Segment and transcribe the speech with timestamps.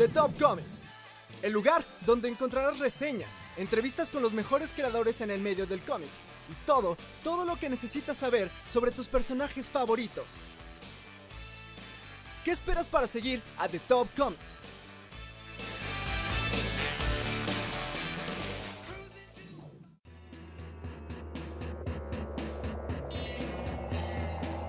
[0.00, 0.66] The Top Comics,
[1.42, 3.28] el lugar donde encontrarás reseñas,
[3.58, 6.08] entrevistas con los mejores creadores en el medio del cómic
[6.48, 10.24] y todo, todo lo que necesitas saber sobre tus personajes favoritos.
[12.46, 14.40] ¿Qué esperas para seguir a The Top Comics?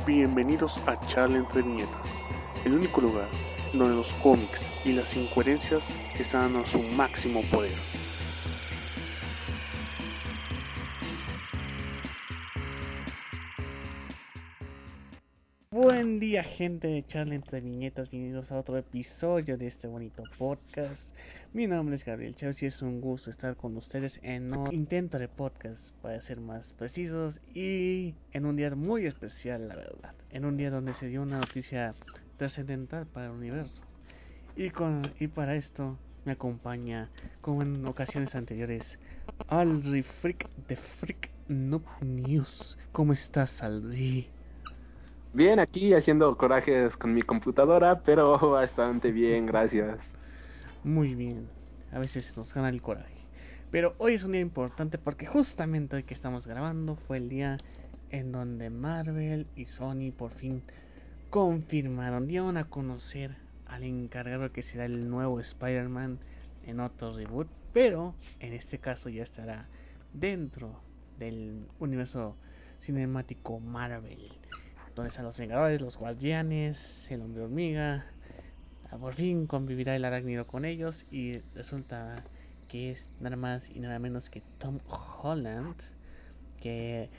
[0.06, 1.62] Bienvenidos a Charla entre
[2.66, 5.84] el único lugar donde los cómics y las incoherencias
[6.20, 7.78] están a su máximo poder.
[15.72, 21.02] Buen día gente de Charla entre Viñetas, bienvenidos a otro episodio de este bonito podcast.
[21.54, 25.30] Mi nombre es Gabriel Chelsea, es un gusto estar con ustedes en un intento de
[25.30, 30.58] podcast para ser más precisos y en un día muy especial la verdad, en un
[30.58, 31.96] día donde se dio una noticia
[32.38, 33.82] trascendental para el universo.
[34.56, 37.10] Y, con, y para esto me acompaña,
[37.42, 39.00] como en ocasiones anteriores,
[39.48, 42.78] Alri Freak de Freak Noob News.
[42.92, 44.28] ¿Cómo estás, Alri?
[45.34, 50.00] Bien, aquí haciendo corajes con mi computadora, pero bastante bien, gracias.
[50.84, 51.48] Muy bien,
[51.92, 53.22] a veces nos gana el coraje.
[53.72, 57.58] Pero hoy es un día importante porque justamente hoy que estamos grabando fue el día
[58.10, 60.64] en donde Marvel y Sony por fin
[61.32, 66.20] confirmaron, dieron a conocer al encargado que será el nuevo Spider-Man
[66.68, 69.68] en otro reboot, pero en este caso ya estará
[70.14, 70.82] dentro
[71.18, 72.36] del universo
[72.82, 74.34] cinemático Marvel
[74.94, 76.78] donde están los Vengadores, los Guardianes,
[77.10, 78.06] el Hombre Hormiga.
[79.00, 82.26] Por fin convivirá el arácnido con ellos y resulta
[82.68, 84.80] que es nada más y nada menos que Tom
[85.22, 85.76] Holland,
[86.60, 87.10] que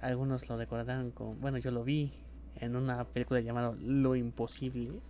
[0.00, 2.12] algunos lo recordarán con, bueno, yo lo vi
[2.56, 5.00] en una película llamada Lo Imposible.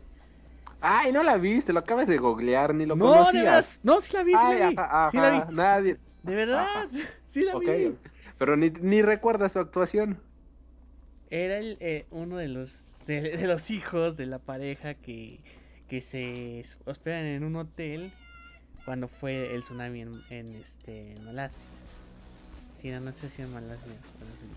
[0.80, 3.66] Ay, no la viste, lo acabas de googlear, ni lo no, conocías.
[3.82, 4.74] no, sí la vi, sí la vi.
[4.78, 5.54] Ajá, sí la vi.
[5.54, 5.96] Nadie.
[6.22, 6.88] De verdad,
[7.32, 7.94] sí la vi.
[8.38, 10.18] Pero ni, ni recuerdas su actuación
[11.30, 12.72] era el, eh, uno de los
[13.06, 15.40] de, los hijos de la pareja que,
[15.88, 18.12] que se hospedan en un hotel
[18.84, 21.68] cuando fue el tsunami en, en este Malasia.
[22.80, 23.92] Sí, no, sé si en Malasia.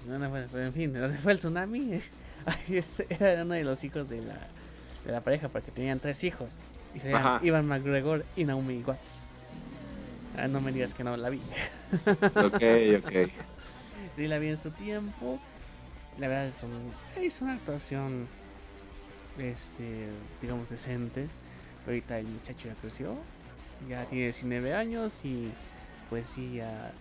[0.07, 1.99] No, no, pero en fin, donde fue el tsunami,
[3.09, 4.37] era uno de los hijos de la,
[5.05, 6.49] de la pareja porque tenían tres hijos.
[6.93, 8.99] Y se llaman Ivan McGregor y Naomi Watts.
[10.37, 11.41] Ah, no me digas que no la vi.
[12.35, 13.31] ok, ok.
[14.15, 15.39] Sí, la vi en su tiempo
[16.19, 18.27] la verdad es, un, es una actuación
[19.37, 20.09] este
[20.41, 21.27] digamos decente
[21.85, 23.15] ahorita el muchacho ya creció
[23.89, 25.51] ya tiene 19 años y
[26.09, 26.91] pues sí ya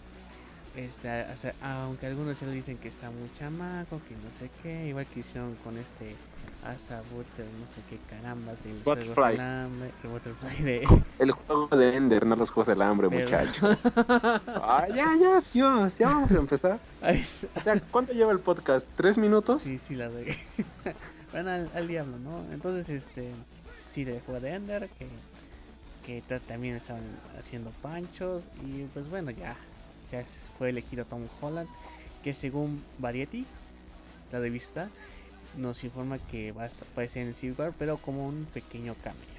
[0.74, 5.06] este, aunque algunos ya le dicen que está muy chamaco que no sé qué igual
[5.06, 6.16] que hicieron con este
[6.62, 9.38] Asa Butter no sé qué caramba de Butterfly.
[10.02, 15.14] el Butterfly de el juego de Ender no los juegos del hambre muchacho ah, ya
[15.20, 16.78] ya Dios ya vamos a empezar
[17.54, 18.86] o sea ¿cuánto lleva el podcast?
[18.96, 19.62] ¿tres minutos?
[19.62, 20.38] sí sí la de
[21.32, 22.50] bueno al, diablo ¿no?
[22.50, 23.30] entonces este
[23.92, 25.06] sí de juego de Ender que
[26.06, 27.00] que también están
[27.38, 29.54] haciendo panchos y pues bueno ya
[30.12, 30.24] ya
[30.58, 31.68] fue elegido Tom Holland,
[32.22, 33.46] que según Variety,
[34.30, 34.88] la revista,
[35.56, 39.32] nos informa que va a aparecer en Civil War, pero como un pequeño cambio.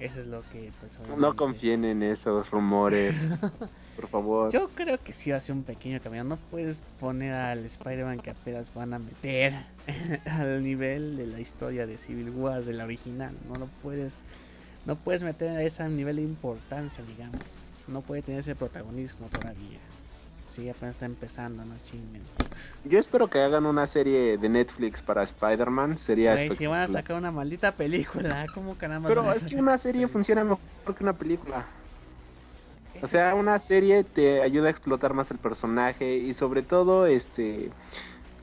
[0.00, 3.14] Eso es lo que pues, No confíen en esos rumores,
[3.96, 4.50] por favor.
[4.50, 6.24] Yo creo que sí va a ser un pequeño cambio.
[6.24, 9.54] No puedes poner al Spider-Man que apenas van a meter
[10.24, 13.34] al nivel de la historia de Civil War, de la original.
[13.46, 14.14] No lo puedes,
[14.86, 17.59] no puedes meter a ese nivel de importancia, digamos.
[17.90, 19.78] No puede tener ese protagonismo todavía.
[20.54, 22.22] Sí, apenas está empezando, no chinguen.
[22.84, 25.98] Yo espero que hagan una serie de Netflix para Spider-Man.
[25.98, 29.08] Sería Güey, si van a sacar una maldita película, ¿cómo caramba?
[29.08, 30.60] Pero es que una serie funciona mejor
[30.96, 31.66] que una película.
[33.02, 37.70] O sea, una serie te ayuda a explotar más el personaje y sobre todo este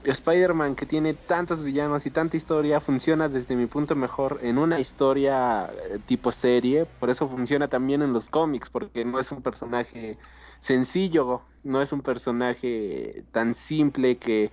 [0.04, 4.80] Spider-Man que tiene tantos villanos y tanta historia funciona desde mi punto mejor en una
[4.80, 9.42] historia eh, tipo serie, por eso funciona también en los cómics porque no es un
[9.42, 10.18] personaje
[10.62, 14.52] sencillo, no es un personaje tan simple que,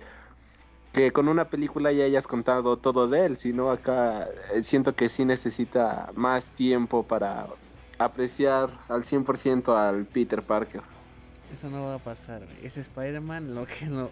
[0.93, 5.09] que con una película ya hayas contado todo de él, sino acá eh, siento que
[5.09, 7.47] sí necesita más tiempo para
[7.97, 10.81] apreciar al 100% al Peter Parker.
[11.57, 12.41] Eso no va a pasar.
[12.63, 14.09] Ese Spider-Man lo que lo,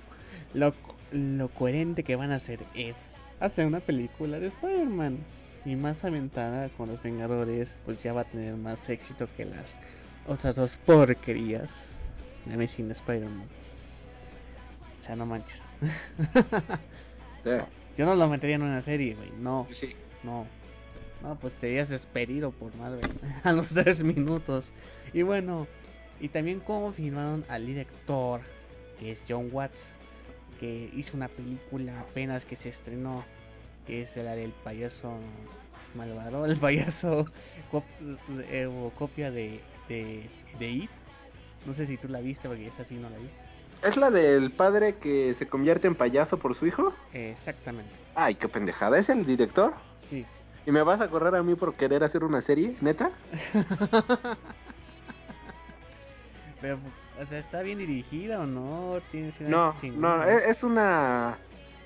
[0.54, 0.74] lo,
[1.14, 2.96] lo coherente que van a hacer es
[3.40, 5.20] hacer una película de Spider-Man.
[5.66, 9.66] Y más aventada con los Vengadores, pues ya va a tener más éxito que las
[10.28, 11.70] otras dos porquerías
[12.46, 13.48] de Amazing Spider-Man.
[15.02, 15.62] O sea, no manches.
[17.46, 17.68] Yeah.
[17.98, 19.32] Yo no lo metería en una serie, güey.
[19.40, 19.94] No, Sí.
[20.24, 20.46] no.
[21.22, 23.10] No, pues te habías despedido por Marvel
[23.44, 24.70] a los tres minutos.
[25.14, 25.68] Y bueno,
[26.20, 28.42] y también confirmaron al director,
[29.00, 29.80] que es John Watts,
[30.60, 33.24] que hizo una película apenas que se estrenó,
[33.88, 35.14] que es la del payaso
[35.96, 37.26] malvado, el payaso
[37.72, 37.84] cop-
[38.50, 39.60] eh, o copia de,
[39.90, 40.30] de,
[40.60, 40.90] de It.
[41.66, 43.30] No sé si tú la viste, porque esa sí no la vi.
[43.84, 46.94] ¿Es la del padre que se convierte en payaso por su hijo?
[47.14, 48.98] Exactamente, Ay, qué pendejada.
[49.00, 49.74] ¿Es el director?
[50.10, 50.26] sí.
[50.66, 52.76] ¿Y me vas a correr a mí por querer hacer una serie?
[52.80, 53.12] ¿Neta?
[56.62, 56.80] Pero,
[57.22, 59.00] o sea, ¿está bien dirigida o no?
[59.12, 61.38] ¿Tiene escenas No, no, es, es una...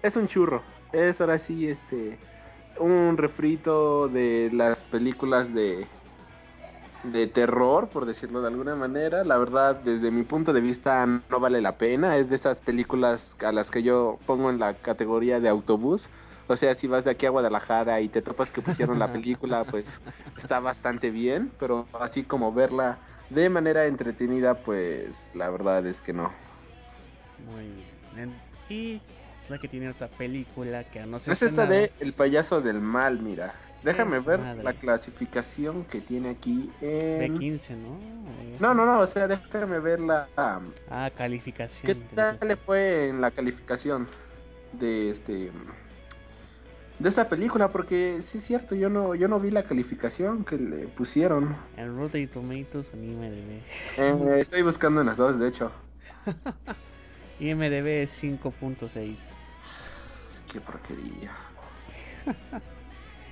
[0.02, 0.62] Es un churro.
[0.92, 2.18] Es ahora sí, este...
[2.80, 5.86] Un refrito de las películas de...
[7.04, 9.24] De terror, por decirlo de alguna manera.
[9.24, 12.18] La verdad, desde mi punto de vista, no vale la pena.
[12.18, 16.08] Es de esas películas a las que yo pongo en la categoría de autobús.
[16.48, 19.64] O sea, si vas de aquí a Guadalajara y te topas que pusieron la película,
[19.66, 19.86] pues
[20.38, 21.52] está bastante bien.
[21.60, 22.98] Pero así como verla
[23.30, 26.32] de manera entretenida, pues la verdad es que no.
[27.46, 28.30] Muy bien.
[28.30, 32.14] En- Y es la que tiene otra película que no se Es esta de El
[32.14, 33.54] payaso del mal, mira.
[33.84, 34.64] Déjame Es ver madre.
[34.64, 37.36] la clasificación que tiene aquí en...
[37.38, 38.00] B15, ¿no?
[38.42, 40.28] Eh, No, no, no, o sea, déjame ver la...
[40.90, 41.82] Ah, calificación.
[41.86, 44.08] ¿Qué de tal le fue en la calificación
[44.74, 45.52] de este...
[47.00, 47.72] De esta película?
[47.72, 51.56] Porque sí es cierto, yo no, yo no vi la calificación que le pusieron.
[51.76, 53.62] En Rotten Tomatoes en IMDb.
[53.98, 55.72] Eh, estoy buscando en las dos, de hecho.
[57.40, 59.16] IMDb es 5.6.
[60.52, 61.32] Qué porquería.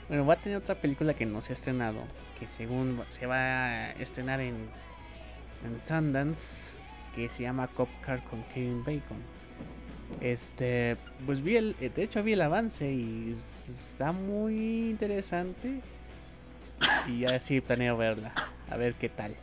[0.08, 1.98] Bueno, va a tener otra película que no se ha estrenado,
[2.40, 4.54] que según se va a estrenar en,
[5.64, 6.40] en Sundance,
[7.16, 9.18] que se llama Cop Car con Kevin Bacon.
[10.22, 13.36] Este, pues vi el, de hecho vi el avance y
[13.68, 15.82] está muy interesante
[17.08, 18.34] y ya sí planeo verla,
[18.70, 19.36] a ver qué tal.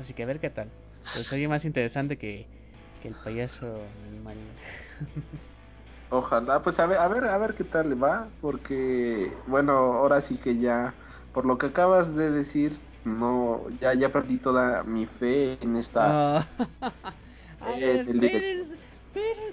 [0.00, 0.68] Así que a ver qué tal.
[1.14, 2.46] Pues sería más interesante que,
[3.02, 3.66] que el payaso
[4.08, 4.36] animal.
[6.10, 10.20] Ojalá, pues a ver, a ver, a ver qué tal le va, porque bueno, ahora
[10.22, 10.92] sí que ya,
[11.32, 16.38] por lo que acabas de decir, no, ya, ya perdí toda mi fe en esta.
[16.38, 18.89] A ver, el director.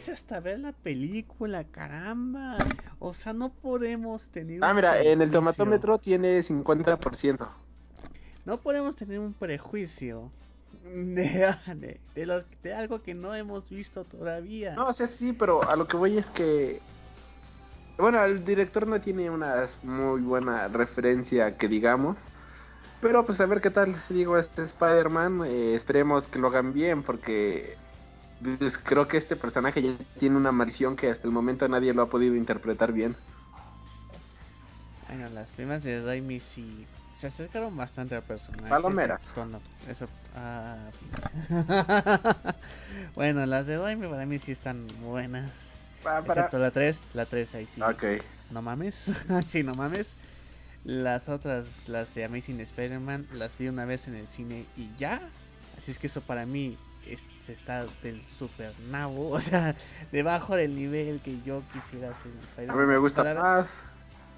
[0.10, 2.58] Hasta ver la película, caramba.
[3.00, 7.48] O sea, no podemos tener Ah, mira, en el tomatómetro tiene 50%.
[8.46, 10.32] No podemos tener un prejuicio
[10.84, 14.76] de, de, de de algo que no hemos visto todavía.
[14.76, 16.82] No, o sea, sí, pero a lo que voy es que.
[17.98, 22.18] Bueno, el director no tiene una muy buena referencia que digamos.
[23.02, 23.96] Pero pues a ver qué tal.
[24.10, 27.76] Digo, este Spider-Man, eh, esperemos que lo hagan bien porque
[28.44, 32.04] pues, creo que este personaje ya tiene una maldición que hasta el momento nadie lo
[32.04, 33.16] ha podido interpretar bien.
[35.08, 36.86] Bueno, las primas de Raimi sí
[37.20, 38.70] se acercaron bastante al personaje.
[38.70, 39.22] Palomeras.
[39.36, 40.90] no- eso, ah,
[43.16, 45.52] bueno, las de Raimi para mí sí están buenas.
[46.04, 46.20] Para...
[46.42, 47.82] Excepto la 3, la 3 ahí sí.
[47.82, 48.04] Ok.
[48.52, 48.96] No mames,
[49.52, 50.08] sí, no mames.
[50.84, 55.22] Las otras, las de Amazing Spider-Man, las vi una vez en el cine y ya.
[55.78, 56.78] Así es que eso para mí
[57.14, 59.76] es, está del super nabo, o sea,
[60.12, 62.14] debajo del nivel que yo quisiera
[62.60, 63.70] un A mí me gusta Para- más.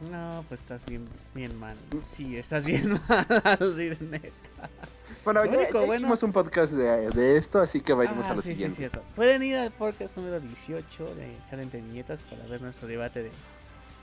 [0.01, 1.75] No, pues estás bien, bien mal.
[2.15, 4.69] Sí, estás bien mal, así de neta.
[5.25, 8.31] Bueno, ya, único ya bueno- hicimos un podcast de, de esto, así que vayamos Ah,
[8.31, 8.77] a lo sí, sí, siguiente.
[8.77, 9.03] cierto.
[9.17, 13.31] Pueden ir al podcast número 18 de Echar entre Viñetas para ver nuestro debate de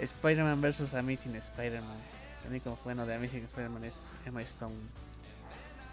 [0.01, 0.93] Spider-Man vs.
[0.93, 1.97] Amazing Spider-Man.
[2.45, 3.95] Lo único bueno de Amazing Spider-Man es
[4.27, 4.75] Emma Stone.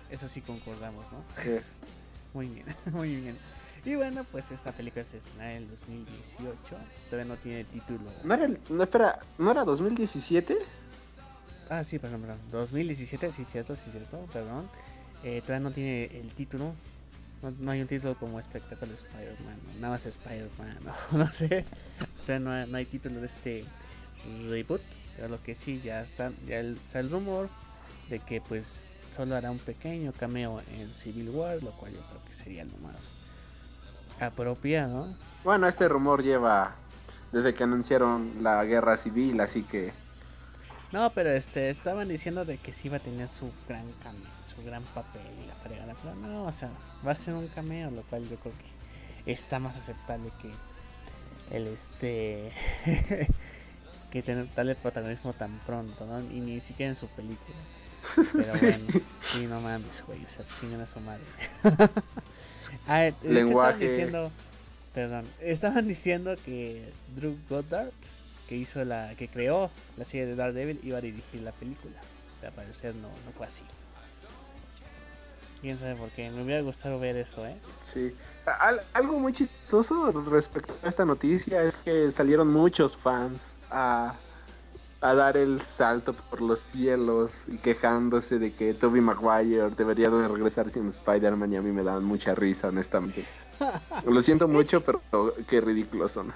[0.10, 1.24] Eso sí concordamos, ¿no?
[1.42, 1.60] Sí.
[2.34, 3.38] Muy bien, muy bien.
[3.86, 6.78] Y bueno, pues esta película se estrenará en el 2018.
[7.10, 8.00] Todavía no tiene título.
[8.24, 10.58] ¿No era, el- no, espera, ¿no era 2017?
[11.70, 12.40] Ah, sí, perdón, perdón.
[12.52, 14.70] 2017, sí, cierto, sí, cierto, perdón.
[15.24, 16.74] Eh, todavía no tiene el título.
[17.42, 19.60] No, no hay un título como espectáculo de Spider-Man.
[19.82, 20.78] Nada más Spider-Man,
[21.12, 21.66] no, no sé.
[22.25, 23.66] Todavía no hay, no hay título de este
[24.50, 24.82] reboot.
[25.18, 27.50] Pero lo que sí, ya está, ya el, está el rumor
[28.10, 28.66] de que pues
[29.15, 32.77] solo hará un pequeño cameo en Civil War, lo cual yo creo que sería lo
[32.77, 32.96] más
[34.20, 35.13] apropiado.
[35.43, 36.75] Bueno, este rumor lleva
[37.32, 39.91] desde que anunciaron la guerra civil, así que...
[40.91, 44.63] No, pero este, estaban diciendo de que sí iba a tener su gran cameo, su
[44.63, 45.96] gran papel y la fregada.
[46.01, 46.70] Pero no, o sea,
[47.05, 50.51] va a ser un cameo, lo cual yo creo que está más aceptable que
[51.55, 52.51] el este
[54.12, 56.22] que tener tal protagonismo tan pronto, ¿no?
[56.22, 57.58] Y ni siquiera en su película.
[58.15, 61.24] Pero bueno, sí, no mames, güey, o sea, chingan a su madre.
[62.88, 63.74] ah, Lenguaje.
[63.74, 64.31] Estaban diciendo,
[64.93, 67.91] perdón, estaban diciendo que Drew Goddard,
[68.48, 71.95] que hizo la, que creó la serie de Daredevil, iba a dirigir la película.
[72.39, 73.63] Pero al parecer no, no fue así.
[75.62, 77.55] Quién sabe por qué, me hubiera gustado ver eso, ¿eh?
[77.79, 78.13] Sí.
[78.93, 83.39] algo muy chistoso respecto a esta noticia es que salieron muchos fans
[83.72, 84.13] a
[85.03, 90.29] a dar el salto por los cielos y quejándose de que Toby Maguire debería de
[90.29, 93.25] regresar sin Spider-Man y a mí me dan mucha risa, honestamente.
[94.05, 95.01] Lo siento mucho, pero
[95.50, 96.31] qué ridículo son.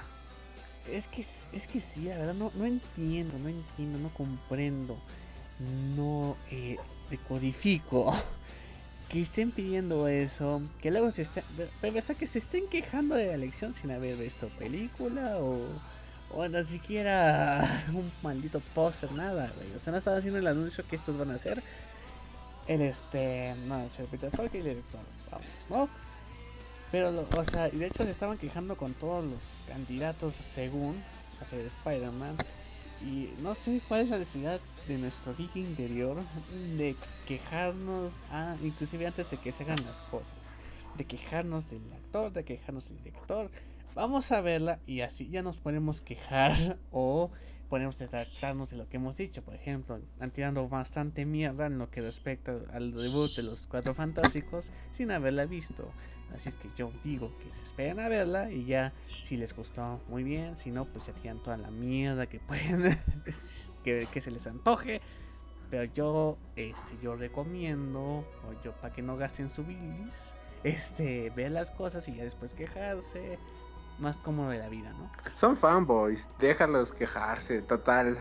[0.91, 4.97] Es que, es que sí, la verdad, no, no entiendo, no entiendo, no comprendo,
[5.95, 6.77] no eh,
[7.09, 8.13] decodifico
[9.09, 11.45] que estén pidiendo eso, que luego se estén,
[11.79, 15.67] pero que se estén quejando de la elección sin haber visto película o
[16.33, 19.73] o ni siquiera un maldito póster, nada, güey.
[19.75, 21.63] O sea, no estaba haciendo el anuncio que estos van a hacer.
[22.67, 24.99] En este, no, es el Peter Parker y el director,
[25.31, 25.89] vamos, ¿no?
[26.91, 31.01] Pero, o sea, y de hecho se estaban quejando con todos los candidatos según
[31.41, 32.37] hacer Spider-Man.
[33.01, 36.17] Y no sé cuál es la necesidad de nuestro geek interior
[36.77, 36.95] de
[37.27, 40.33] quejarnos, ah, inclusive antes de que se hagan las cosas.
[40.97, 43.51] De quejarnos del actor, de quejarnos del director,
[43.97, 47.31] Vamos a verla y así ya nos podemos quejar o
[47.67, 49.41] podemos tratarnos de lo que hemos dicho.
[49.41, 53.95] Por ejemplo, han tirando bastante mierda en lo que respecta al debut de los Cuatro
[53.95, 55.91] Fantásticos sin haberla visto.
[56.35, 59.99] Así es que yo digo que se esperen a verla y ya si les gustó
[60.09, 62.99] muy bien, si no pues se tiran toda la mierda que pueden,
[63.83, 65.01] que, que se les antoje.
[65.71, 70.13] Pero yo, este, yo recomiendo, o yo para que no gasten su bilis,
[70.63, 73.39] este, ver las cosas y ya después quejarse
[73.99, 75.09] más cómodo de la vida, ¿no?
[75.39, 78.17] Son fanboys, déjalos quejarse, total.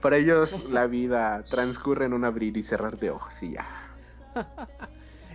[0.00, 3.66] Para ellos la vida transcurre en un abrir y cerrar de ojos y ya.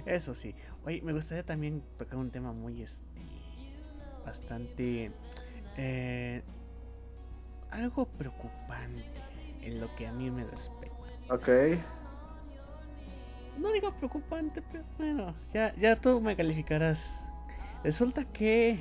[0.06, 0.56] Eso sí.
[0.86, 3.22] Oye, me gustaría también tocar un tema muy este,
[4.26, 5.12] bastante
[5.76, 6.42] eh,
[7.72, 9.04] algo preocupante
[9.62, 10.96] en lo que a mí me respecta.
[11.30, 11.50] Ok.
[13.60, 17.00] No digo preocupante, pero bueno, ya, ya tú me calificarás.
[17.84, 18.80] Resulta que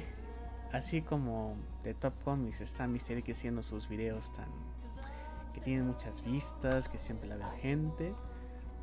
[0.76, 4.47] así como de Top Comics está Mystery que haciendo sus videos tan
[5.54, 8.14] que tienen muchas vistas, que siempre la ve gente,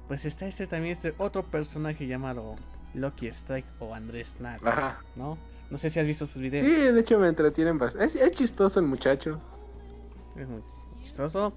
[0.07, 2.55] pues está este también este otro personaje llamado
[2.95, 4.61] Loki Strike o Andrés Nag,
[5.15, 5.37] ¿no?
[5.69, 6.65] No sé si has visto sus videos.
[6.65, 8.23] Sí, de hecho me entretienen bastante.
[8.23, 9.39] Es, chistoso el muchacho.
[10.35, 10.61] Es muy
[11.01, 11.53] chistoso.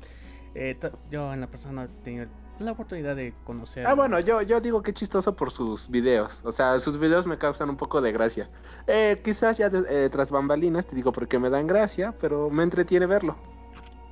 [0.55, 0.79] Eh,
[1.11, 2.27] yo en la persona he tenido
[2.59, 3.87] la oportunidad de conocer.
[3.87, 6.33] Ah, bueno, yo, yo digo que chistoso por sus videos.
[6.45, 8.49] O sea, sus videos me causan un poco de gracia.
[8.87, 13.07] Eh, quizás ya eh, tras bambalinas, te digo porque me dan gracia, pero me entretiene
[13.07, 13.37] verlo.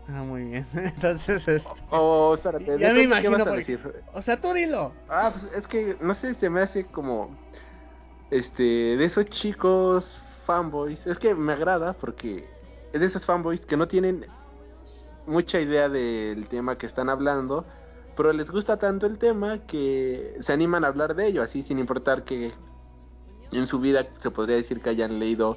[0.08, 0.66] Ah, muy bien.
[0.74, 1.64] Entonces, es...
[1.90, 2.78] Oh, espérate.
[2.78, 3.36] Ya me imagino.
[3.36, 3.80] ¿qué vas a decir?
[4.12, 4.92] O sea, tú dilo.
[5.08, 7.36] Ah, pues es que, no sé, se me hace como.
[8.30, 10.04] Este, de esos chicos
[10.44, 11.06] fanboys.
[11.06, 12.46] Es que me agrada porque
[12.92, 14.26] es de esos fanboys que no tienen
[15.26, 17.64] mucha idea del tema que están hablando
[18.16, 21.78] pero les gusta tanto el tema que se animan a hablar de ello, así sin
[21.78, 22.52] importar que
[23.52, 25.56] en su vida se podría decir que hayan leído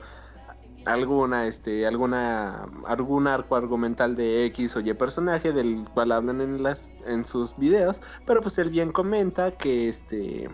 [0.85, 6.63] alguna este alguna algún arco argumental de X o Y personaje del cual hablan en
[6.63, 10.49] las en sus videos, pero pues él bien comenta que este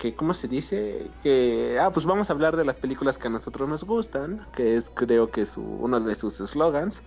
[0.00, 3.30] que cómo se dice que ah pues vamos a hablar de las películas que a
[3.30, 7.02] nosotros nos gustan, que es creo que su uno de sus slogans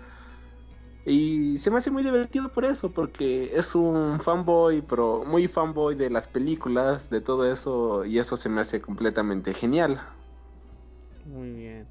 [1.05, 5.96] y se me hace muy divertido por eso, porque es un fanboy, pero muy fanboy
[5.96, 10.00] de las películas, de todo eso, y eso se me hace completamente genial.
[11.25, 11.88] Muy bien.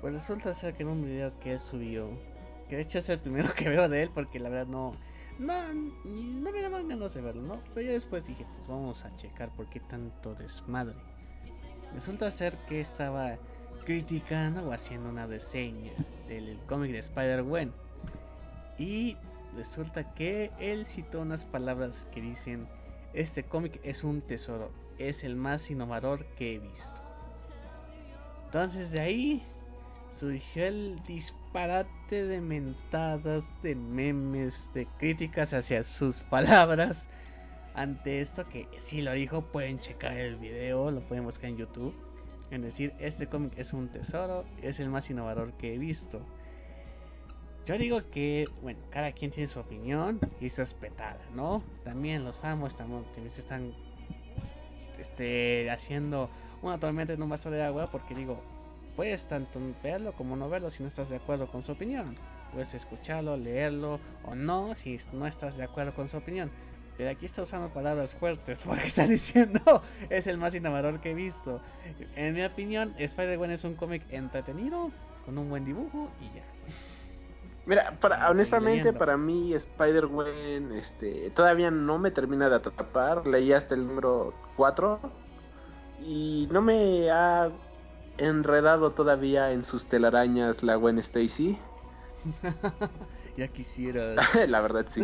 [0.00, 2.08] Pues resulta ser que en un video que él subió,
[2.68, 4.96] que de hecho es el primero que veo de él, porque la verdad no,
[5.38, 5.54] no,
[6.04, 7.60] no me daban ganas de verlo, ¿no?
[7.72, 10.96] Pero yo después dije, pues vamos a checar por qué tanto desmadre.
[11.94, 13.36] Resulta ser que estaba
[13.84, 15.92] criticando o haciendo una reseña
[16.26, 17.72] del cómic de Spider-Man
[18.80, 19.18] y
[19.54, 22.66] resulta que él citó unas palabras que dicen,
[23.12, 27.02] este cómic es un tesoro, es el más innovador que he visto.
[28.46, 29.42] Entonces de ahí
[30.18, 36.96] surgió el disparate de mentadas, de memes, de críticas hacia sus palabras.
[37.74, 41.94] Ante esto que si lo dijo, pueden checar el video, lo pueden buscar en YouTube.
[42.50, 46.20] En decir, este cómic es un tesoro, es el más innovador que he visto.
[47.70, 51.62] Yo digo que, bueno, cada quien tiene su opinión y es respetada, ¿no?
[51.84, 53.04] También los famos también
[53.38, 53.72] están
[54.98, 56.28] este, haciendo
[56.62, 58.42] una tormenta en un vaso de agua porque digo,
[58.96, 62.16] puedes tanto verlo como no verlo si no estás de acuerdo con su opinión.
[62.52, 66.50] Puedes escucharlo, leerlo o no si no estás de acuerdo con su opinión.
[66.96, 71.14] Pero aquí está usando palabras fuertes porque está diciendo es el más innovador que he
[71.14, 71.60] visto.
[72.16, 74.90] En mi opinión, Spider-Man es un cómic entretenido,
[75.24, 76.89] con un buen dibujo y ya.
[77.66, 83.26] Mira, para, honestamente para mí Spider-Man este, todavía no me termina de atrapar.
[83.26, 84.98] Leí hasta el número 4
[86.00, 87.50] y no me ha
[88.18, 91.58] enredado todavía en sus telarañas la Gwen Stacy.
[93.36, 94.14] ya quisiera.
[94.46, 95.02] la verdad sí.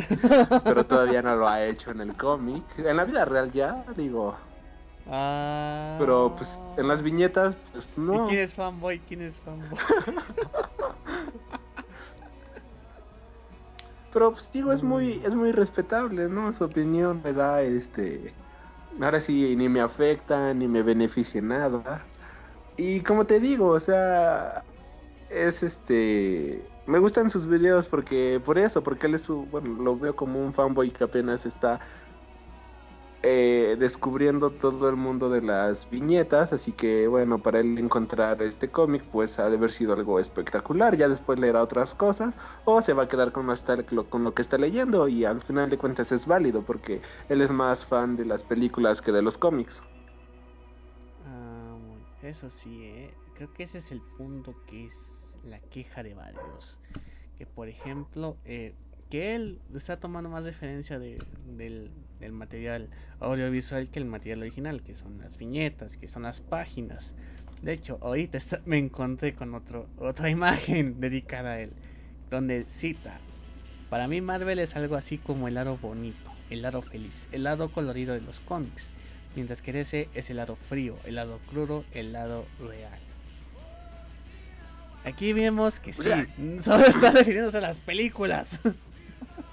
[0.64, 2.64] Pero todavía no lo ha hecho en el cómic.
[2.78, 4.34] En la vida real ya, digo.
[5.08, 5.96] Ah.
[5.98, 8.26] Pero pues en las viñetas, pues no.
[8.26, 8.98] ¿Y quién es fanboy?
[9.00, 9.78] ¿Quién es fanboy?
[14.16, 16.50] Pero pues digo, es muy, es muy respetable, ¿no?
[16.54, 18.32] Su opinión me da este.
[18.98, 22.00] Ahora sí, ni me afecta, ni me beneficia nada.
[22.78, 24.64] Y como te digo, o sea,
[25.28, 29.98] es este me gustan sus videos porque por eso porque él es su bueno lo
[29.98, 31.80] veo como un fanboy que apenas está
[33.22, 38.68] eh, descubriendo todo el mundo de las viñetas así que bueno para él encontrar este
[38.68, 42.92] cómic pues ha de haber sido algo espectacular ya después leerá otras cosas o se
[42.92, 43.46] va a quedar con,
[44.08, 47.50] con lo que está leyendo y al final de cuentas es válido porque él es
[47.50, 49.82] más fan de las películas que de los cómics
[51.26, 51.76] ah,
[52.22, 53.14] eso sí eh.
[53.34, 54.92] creo que ese es el punto que es
[55.46, 56.78] la queja de varios.
[57.38, 58.74] Que por ejemplo, eh,
[59.10, 61.18] que él está tomando más referencia de,
[61.56, 62.88] del, del, material
[63.20, 67.12] audiovisual que el material original, que son las viñetas, que son las páginas.
[67.62, 71.70] De hecho, ahorita me encontré con otro, otra imagen dedicada a él,
[72.30, 73.20] donde cita,
[73.90, 77.70] para mí Marvel es algo así como el lado bonito, el lado feliz, el lado
[77.70, 78.84] colorido de los cómics,
[79.36, 82.98] mientras que ese es el lado frío, el lado crudo, el lado real.
[85.04, 86.02] Aquí vemos que sí,
[86.64, 88.48] solo está refiriéndose a las películas.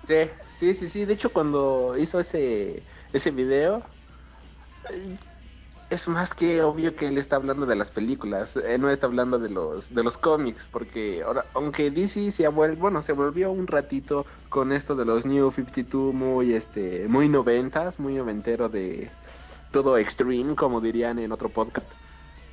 [0.08, 1.06] Sí, sí, sí, sí.
[1.06, 3.84] De hecho, cuando hizo ese, ese video,
[5.89, 8.56] es más que obvio que él está hablando de las películas.
[8.56, 12.50] Él no está hablando de los, de los cómics, porque ahora, aunque DC se ha
[12.50, 17.30] vuelto, bueno, se volvió un ratito con esto de los New 52 muy, este, muy
[17.30, 19.10] noventas, muy noventero de
[19.72, 21.89] todo extreme, como dirían en otro podcast.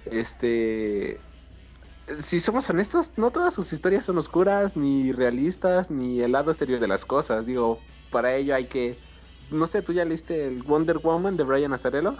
[0.06, 1.18] Este,
[2.26, 6.80] si somos honestos, no todas sus historias son oscuras, ni realistas, ni el lado serio
[6.80, 7.46] de las cosas.
[7.46, 8.96] Digo, para ello hay que...
[9.50, 12.16] No sé, ¿tú ya leíste el Wonder Woman de Brian Azzarello?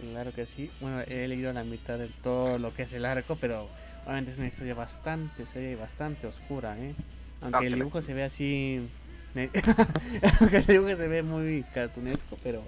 [0.00, 0.70] Claro que sí.
[0.80, 3.68] Bueno, he leído la mitad de todo lo que es el arco, pero
[4.04, 6.94] obviamente es una historia bastante seria y bastante oscura, ¿eh?
[7.40, 8.88] Aunque el dibujo se ve así...
[10.40, 12.62] Aunque el dibujo se ve muy cartunesco, pero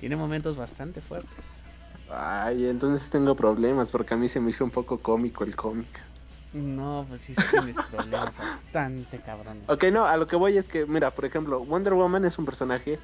[0.00, 1.44] tiene momentos bastante fuertes.
[2.10, 5.88] Ay, entonces tengo problemas porque a mí se me hizo un poco cómico el cómic.
[6.52, 9.62] No, pues sí, tienes problemas bastante cabrón.
[9.66, 12.46] Ok, no, a lo que voy es que, mira, por ejemplo, Wonder Woman es un
[12.46, 12.98] personaje, eh,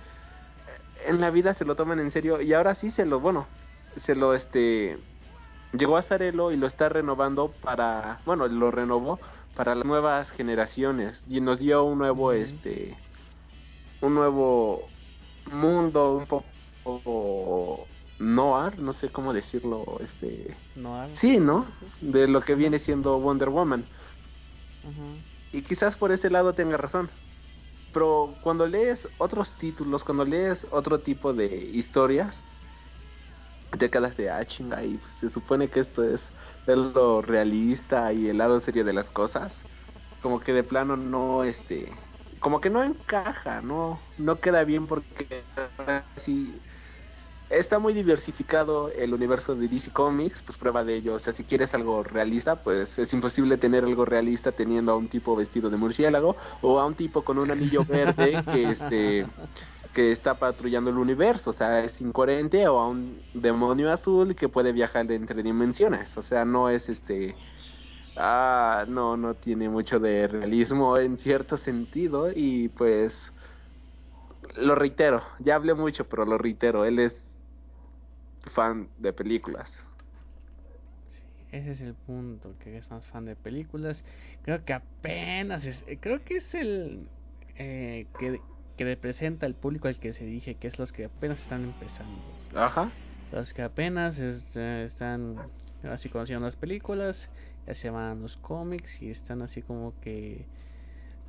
[1.07, 3.47] en la vida se lo toman en serio y ahora sí se lo, bueno,
[4.07, 4.99] se lo, este,
[5.73, 9.21] llegó a Zarelo y lo está renovando para, bueno, lo renovó
[9.55, 12.97] para las nuevas generaciones y nos dio un nuevo, este,
[14.01, 14.89] un nuevo
[15.53, 17.87] mundo, un poco
[18.19, 20.57] noir, no sé cómo decirlo, este...
[20.77, 21.11] Noir.
[21.21, 21.67] Sí, ¿no?
[22.01, 23.85] De lo que viene siendo Wonder Woman.
[25.53, 27.11] Y quizás por ese lado tenga razón.
[27.93, 32.35] Pero cuando lees otros títulos, cuando lees otro tipo de historias,
[33.79, 36.21] te quedas de ah, chinga, y se supone que esto es
[36.67, 39.53] lo realista y el lado serio de las cosas.
[40.23, 41.93] Como que de plano no, este,
[42.41, 45.45] como que no encaja, no, no queda bien porque
[46.25, 46.59] si
[47.59, 51.15] está muy diversificado el universo de DC Comics, pues prueba de ello.
[51.15, 55.09] O sea, si quieres algo realista, pues es imposible tener algo realista teniendo a un
[55.09, 59.27] tipo vestido de murciélago o a un tipo con un anillo verde que este
[59.93, 64.49] que está patrullando el universo, o sea, es incoherente o a un demonio azul que
[64.49, 67.37] puede viajar entre dimensiones, o sea, no es este
[68.17, 73.15] ah, no no tiene mucho de realismo en cierto sentido y pues
[74.57, 77.24] lo reitero, ya hablé mucho, pero lo reitero, él es
[78.51, 79.71] fan de películas.
[81.55, 84.03] ese es el punto, que es más fan de películas.
[84.43, 87.09] Creo que apenas es, eh, creo que es el
[87.57, 88.41] eh, que,
[88.77, 92.23] que representa el público al que se dije que es los que apenas están empezando.
[92.55, 92.91] Ajá.
[93.31, 95.37] Los que apenas este, están
[95.83, 97.31] así conociendo las películas,
[97.67, 100.47] ya se van los cómics y están así como que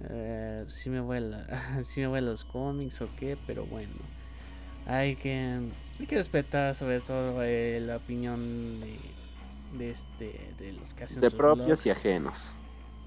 [0.10, 1.19] eh, si me voy
[1.93, 3.93] si me voy a los cómics o qué, pero bueno,
[4.85, 5.59] hay que,
[5.99, 8.97] hay que respetar sobre todo eh, la opinión de,
[9.77, 12.33] de este de los que hacen de propios y ajenos.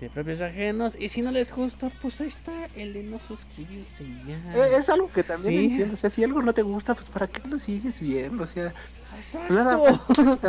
[0.01, 4.05] De propios ajenos y si no les gusta pues ahí está el de no suscribirse
[4.27, 4.37] ya.
[4.55, 7.27] Eh, es algo que también entiendo o sea si algo no te gusta pues para
[7.27, 8.73] qué lo sigues viendo o sea
[9.51, 9.77] nada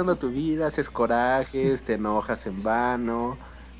[0.03, 3.37] más tu vida haces corajes te enojas en vano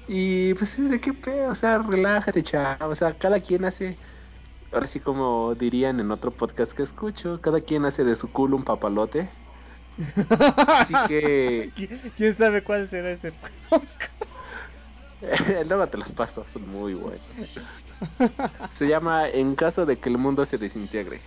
[0.08, 2.90] y pues de qué pedo o sea relájate chao.
[2.90, 3.96] O sea cada quien hace
[4.72, 8.56] ahora sí como dirían en otro podcast que escucho cada quien hace de su culo
[8.56, 9.30] un papalote
[10.28, 11.72] así que
[12.18, 13.34] quién sabe cuál será ese
[15.68, 17.22] Luego te los paso, son muy buenos.
[18.78, 21.22] Se llama En caso de que el mundo se desintegre.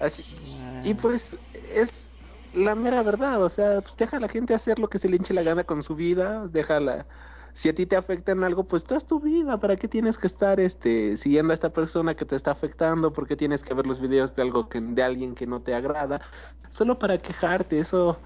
[0.00, 0.24] Así,
[0.84, 0.98] y ah.
[1.00, 1.22] pues
[1.72, 1.90] es
[2.52, 5.16] la mera verdad, o sea, pues deja a la gente hacer lo que se le
[5.16, 7.06] hinche la gana con su vida, déjala.
[7.56, 10.26] Si a ti te afecta en algo, pues tú tu vida, ¿para qué tienes que
[10.26, 13.12] estar este siguiendo a esta persona que te está afectando?
[13.12, 15.74] ¿Por qué tienes que ver los videos de algo que de alguien que no te
[15.74, 16.20] agrada?
[16.68, 18.18] Solo para quejarte, eso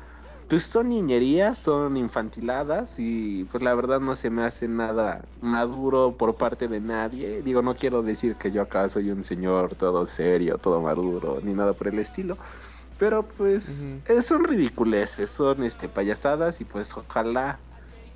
[0.48, 6.16] pues son niñerías, son infantiladas y pues la verdad no se me hace nada maduro
[6.18, 7.40] por parte de nadie.
[7.42, 11.52] Digo, no quiero decir que yo acá soy un señor todo serio, todo maduro, ni
[11.54, 12.36] nada por el estilo.
[12.98, 13.64] Pero pues
[14.08, 17.60] eh, son ridiculeces, son este payasadas y pues ojalá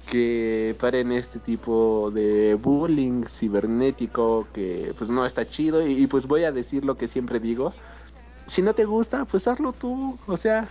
[0.05, 6.45] que paren este tipo de bullying cibernético que pues no está chido y pues voy
[6.45, 7.73] a decir lo que siempre digo.
[8.49, 10.69] Si no te gusta, pues hazlo tú, o sea,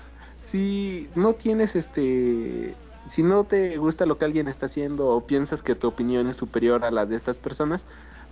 [0.52, 2.76] si no tienes este
[3.12, 6.38] si no te gusta lo que alguien está haciendo o piensas que tu opinión es
[6.38, 7.84] superior a la de estas personas,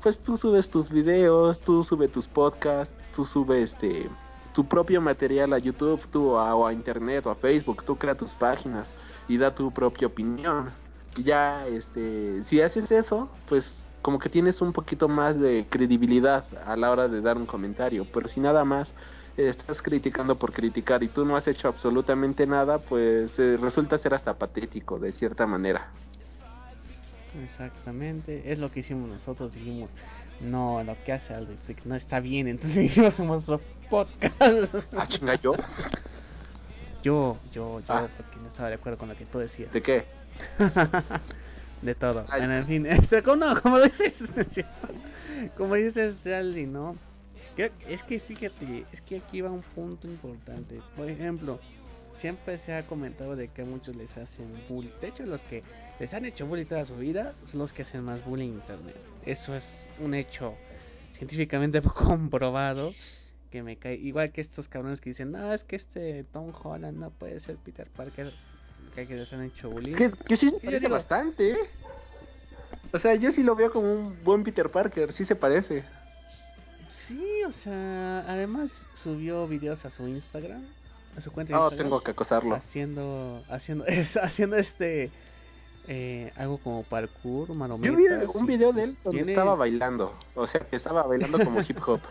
[0.01, 4.09] pues tú subes tus videos, tú subes tus podcasts, tú subes este
[4.53, 8.15] tu propio material a YouTube, tú a, o a internet o a Facebook, tú crea
[8.15, 8.87] tus páginas
[9.27, 10.71] y da tu propia opinión.
[11.17, 13.71] Ya este si haces eso, pues
[14.01, 18.07] como que tienes un poquito más de credibilidad a la hora de dar un comentario,
[18.11, 18.91] pero si nada más
[19.37, 24.13] estás criticando por criticar y tú no has hecho absolutamente nada, pues eh, resulta ser
[24.13, 25.89] hasta patético de cierta manera.
[27.43, 29.89] Exactamente, es lo que hicimos nosotros, dijimos,
[30.41, 34.75] no, lo que hace Aldo Freak no está bien, entonces hicimos nuestro podcast.
[34.97, 35.53] ¿Ah, chinga yo?
[37.03, 38.07] Yo, yo, yo, ah.
[38.17, 39.71] porque no estaba de acuerdo con lo que tú decías.
[39.71, 40.05] ¿De qué?
[41.81, 42.25] de todo.
[42.35, 44.13] En fin, este, no, como dices,
[45.57, 46.15] como dices,
[46.67, 46.95] ¿no?
[47.87, 50.79] es que fíjate, es que aquí va un punto importante.
[50.95, 51.59] Por ejemplo,
[52.19, 54.91] siempre se ha comentado de que muchos les hacen bullying.
[55.01, 55.63] De hecho, los que
[55.99, 58.95] les han hecho bullying toda su vida son los que hacen más bullying en internet.
[59.25, 59.63] Eso es
[59.99, 60.55] un hecho
[61.17, 62.91] científicamente comprobado.
[63.51, 66.97] Que me cae igual que estos cabrones que dicen, no, es que este Tom Holland
[66.97, 68.31] no puede ser Peter Parker.
[68.95, 69.95] Que, les han hecho bullying.
[69.95, 71.57] Que, sí se parece bastante, ¿eh?
[72.93, 75.83] O sea, yo sí lo veo como un buen Peter Parker, sí se parece.
[77.07, 80.63] Sí, o sea, además subió videos a su Instagram,
[81.17, 82.55] a su cuenta de oh, tengo que acosarlo.
[82.55, 83.85] Haciendo, haciendo,
[84.21, 85.09] haciendo este,
[85.87, 87.97] eh, algo como parkour, marometas.
[87.97, 91.61] Yo vi un video de él donde estaba bailando, o sea, que estaba bailando como
[91.67, 92.01] hip hop.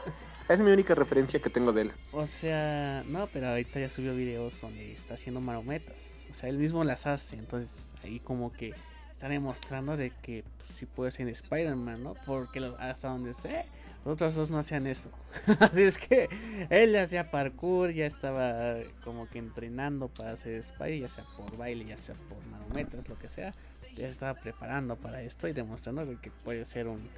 [0.49, 1.93] Es mi única referencia que tengo de él.
[2.11, 5.95] O sea, no, pero ahorita ya subió videos donde está haciendo marometas.
[6.31, 7.71] O sea, él mismo las hace, entonces
[8.03, 8.73] ahí como que
[9.13, 12.15] está demostrando de que pues, sí puede ser Spider-Man, ¿no?
[12.27, 13.67] Porque hasta donde sé,
[14.05, 15.11] los otros dos no hacían eso.
[15.61, 16.29] Así es que
[16.71, 21.85] él hacía parkour, ya estaba como que entrenando para hacer Spider, ya sea por baile,
[21.85, 23.53] ya sea por marometas, lo que sea.
[23.97, 27.11] Ya estaba preparando para esto y demostrando que puede ser un,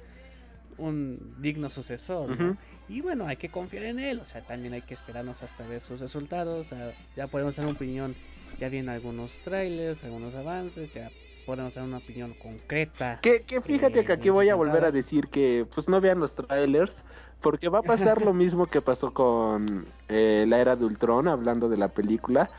[0.77, 2.57] un digno sucesor.
[2.89, 5.81] Y bueno, hay que confiar en él, o sea, también hay que esperarnos hasta ver
[5.81, 6.67] sus resultados.
[7.15, 8.15] ya podemos tener una opinión,
[8.59, 11.09] ya vienen algunos trailers, algunos avances, ya
[11.45, 13.19] podemos dar una opinión concreta.
[13.21, 16.33] Que, que fíjate que aquí voy a volver a decir que pues no vean los
[16.35, 16.95] trailers,
[17.41, 21.69] porque va a pasar lo mismo que pasó con eh, la era de Ultron, hablando
[21.69, 22.49] de la película.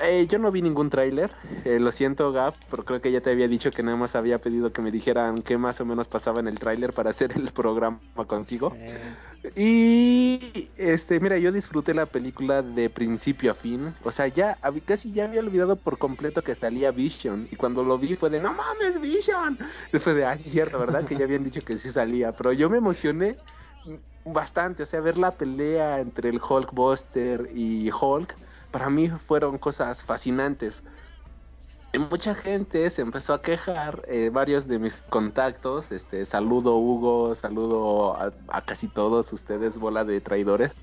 [0.00, 1.30] Eh, yo no vi ningún tráiler,
[1.64, 4.38] eh, lo siento Gap, pero creo que ya te había dicho que nada más había
[4.38, 7.52] pedido que me dijeran qué más o menos pasaba en el tráiler para hacer el
[7.52, 8.74] programa contigo.
[9.54, 15.12] Y este, mira, yo disfruté la película de principio a fin, o sea, ya casi
[15.12, 18.54] ya había olvidado por completo que salía Vision y cuando lo vi fue de no
[18.54, 19.58] mames Vision.
[19.92, 21.04] Después de, ah, sí cierto, ¿verdad?
[21.04, 23.36] Que ya habían dicho que sí salía, pero yo me emocioné
[24.24, 28.34] bastante, o sea, ver la pelea entre el Hulkbuster y Hulk
[28.74, 30.82] para mí fueron cosas fascinantes.
[32.10, 38.16] mucha gente se empezó a quejar, eh, varios de mis contactos, este, saludo Hugo, saludo
[38.16, 40.76] a, casi todos ustedes, bola de traidores.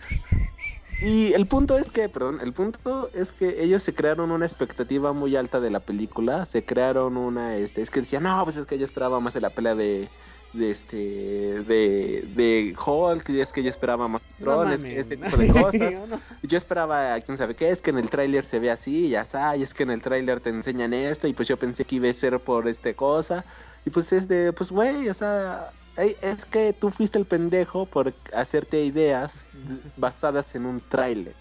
[1.01, 5.11] y el punto es que, perdón, el punto es que ellos se crearon una expectativa
[5.11, 8.67] muy alta de la película, se crearon una, este, es que decían, no, pues es
[8.67, 10.07] que yo esperaba más de la pelea de,
[10.53, 15.47] de este, de, de Hulk, y es que yo esperaba más drones, este tipo de
[15.51, 16.19] cosas.
[16.43, 19.55] Yo esperaba, quién sabe qué, es que en el tráiler se ve así, ya está,
[19.55, 22.09] y es que en el tráiler te enseñan esto, y pues yo pensé que iba
[22.09, 23.45] a ser por este cosa,
[23.85, 28.13] y pues es de, pues güey, o sea, es que tú fuiste el pendejo por
[28.33, 29.31] hacerte ideas
[29.97, 31.33] basadas en un tráiler.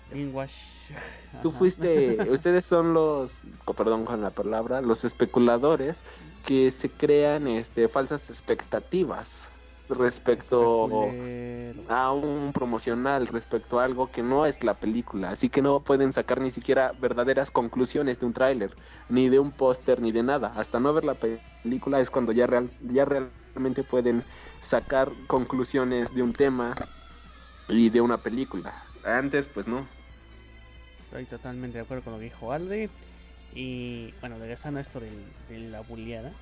[1.42, 3.30] Tú fuiste, ustedes son los,
[3.76, 5.96] perdón con la palabra, los especuladores
[6.46, 9.26] que se crean este falsas expectativas
[9.90, 10.88] respecto
[11.88, 16.12] a un promocional, respecto a algo que no es la película, así que no pueden
[16.12, 18.74] sacar ni siquiera verdaderas conclusiones de un tráiler,
[19.08, 20.52] ni de un póster, ni de nada.
[20.56, 24.22] Hasta no ver la película es cuando ya real, ya realmente pueden
[24.68, 26.74] sacar conclusiones de un tema
[27.68, 28.84] y de una película.
[29.04, 29.86] Antes, pues no.
[31.04, 32.88] Estoy totalmente de acuerdo con lo que dijo Aldi.
[33.52, 36.32] Y bueno, regresando a esto de la buleada,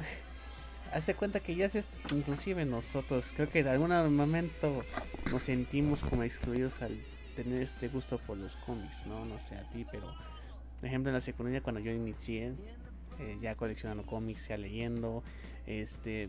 [0.92, 4.82] hace cuenta que ya es inclusive nosotros, creo que en algún momento
[5.30, 6.98] nos sentimos como excluidos al
[7.34, 9.24] tener este gusto por los cómics, ¿no?
[9.24, 10.06] No sé a ti, pero
[10.80, 12.52] por ejemplo en la secundaria cuando yo inicié,
[13.18, 15.22] eh, ya coleccionando cómics, ya leyendo,
[15.66, 16.28] este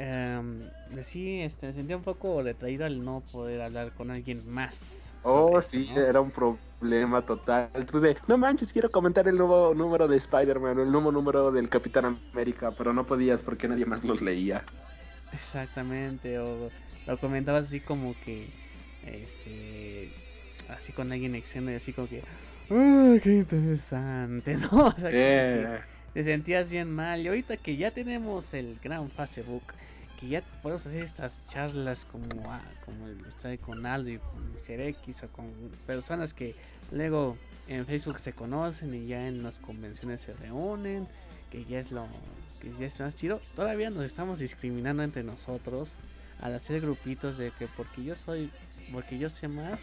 [0.00, 0.70] Um,
[1.02, 4.74] sí, este, sentía un poco retraído al no poder hablar con alguien más.
[5.22, 7.70] Oh, sí, era un problema total.
[8.26, 12.72] no manches, quiero comentar el nuevo número de Spider-Man, el nuevo número del Capitán América,
[12.76, 14.64] pero no podías porque nadie más los leía.
[15.32, 16.70] Exactamente, o
[17.06, 18.48] lo comentabas así como que,
[19.04, 20.12] este,
[20.68, 22.22] así con alguien externo y así como que,
[22.70, 24.56] ¡ay, qué interesante!
[24.72, 24.86] ¿No?
[24.86, 25.80] O sea, eh
[26.12, 27.20] te sentías bien mal.
[27.20, 29.62] Y ahorita que ya tenemos el gran Facebook,
[30.20, 34.80] que ya podemos hacer estas charlas como, ah, como está con Aldo y con Mr.
[34.80, 35.46] X o con
[35.86, 36.54] personas que
[36.92, 41.08] luego en Facebook se conocen y ya en las convenciones se reúnen,
[41.50, 42.06] que ya es lo
[42.60, 43.40] que ya es más chido.
[43.56, 45.90] Todavía nos estamos discriminando entre nosotros
[46.40, 48.50] al hacer grupitos de que porque yo soy,
[48.92, 49.78] porque yo sé más,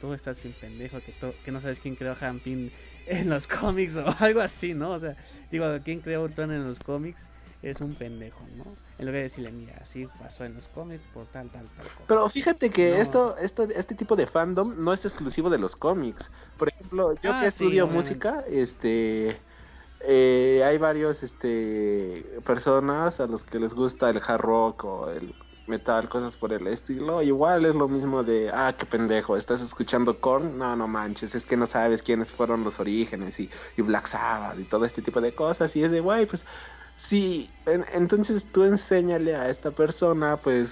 [0.00, 1.12] tú estás bien pendejo, que,
[1.44, 2.70] que no sabes quién creó Hampin
[3.06, 4.92] en los cómics o algo así, ¿no?
[4.92, 5.16] O sea,
[5.50, 7.20] digo, quién creó Ultron en los cómics
[7.62, 8.64] es un pendejo, ¿no?
[8.98, 12.04] En lugar de decirle, mira, así pasó en los cómics por tal, tal, tal cosa.
[12.06, 16.24] Pero fíjate que esto, esto, este tipo de fandom no es exclusivo de los cómics.
[16.58, 19.38] Por ejemplo, yo ah, que estudio música, este...
[20.02, 25.34] Eh, hay varios este personas a los que les gusta el hard rock o el
[25.70, 27.22] metal, cosas por el estilo.
[27.22, 31.44] Igual es lo mismo de, ah, qué pendejo, estás escuchando Korn, no, no manches, es
[31.46, 35.20] que no sabes quiénes fueron los orígenes y, y Black Sabbath y todo este tipo
[35.20, 35.74] de cosas.
[35.76, 36.42] Y es de, guay, pues
[37.08, 40.70] sí, entonces tú enséñale a esta persona, pues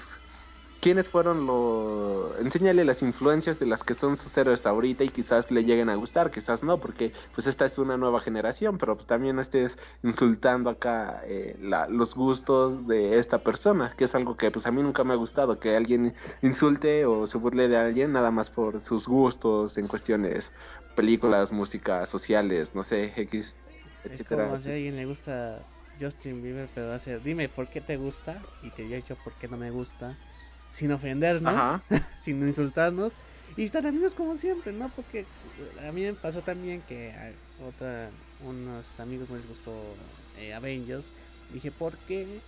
[0.80, 5.50] quiénes fueron los enséñale las influencias de las que son sus héroes ahorita y quizás
[5.50, 9.06] le lleguen a gustar quizás no porque pues esta es una nueva generación pero pues
[9.06, 14.36] también no estés insultando acá eh, la, los gustos de esta persona que es algo
[14.36, 17.76] que pues a mí nunca me ha gustado que alguien insulte o se burle de
[17.76, 20.44] alguien nada más por sus gustos en cuestiones
[20.94, 23.52] películas música sociales no sé x
[24.04, 25.58] etcétera es como si a alguien le gusta
[26.00, 29.48] Justin Bieber pero hace dime por qué te gusta y te he dicho por qué
[29.48, 30.16] no me gusta
[30.74, 31.82] sin ofendernos,
[32.24, 33.12] sin insultarnos
[33.56, 34.88] y estar amigos como siempre, ¿no?
[34.94, 35.26] Porque
[35.86, 39.96] a mí me pasó también que a otra, unos amigos me les gustó
[40.36, 41.06] eh, Avengers.
[41.52, 42.40] Dije, ¿por qué?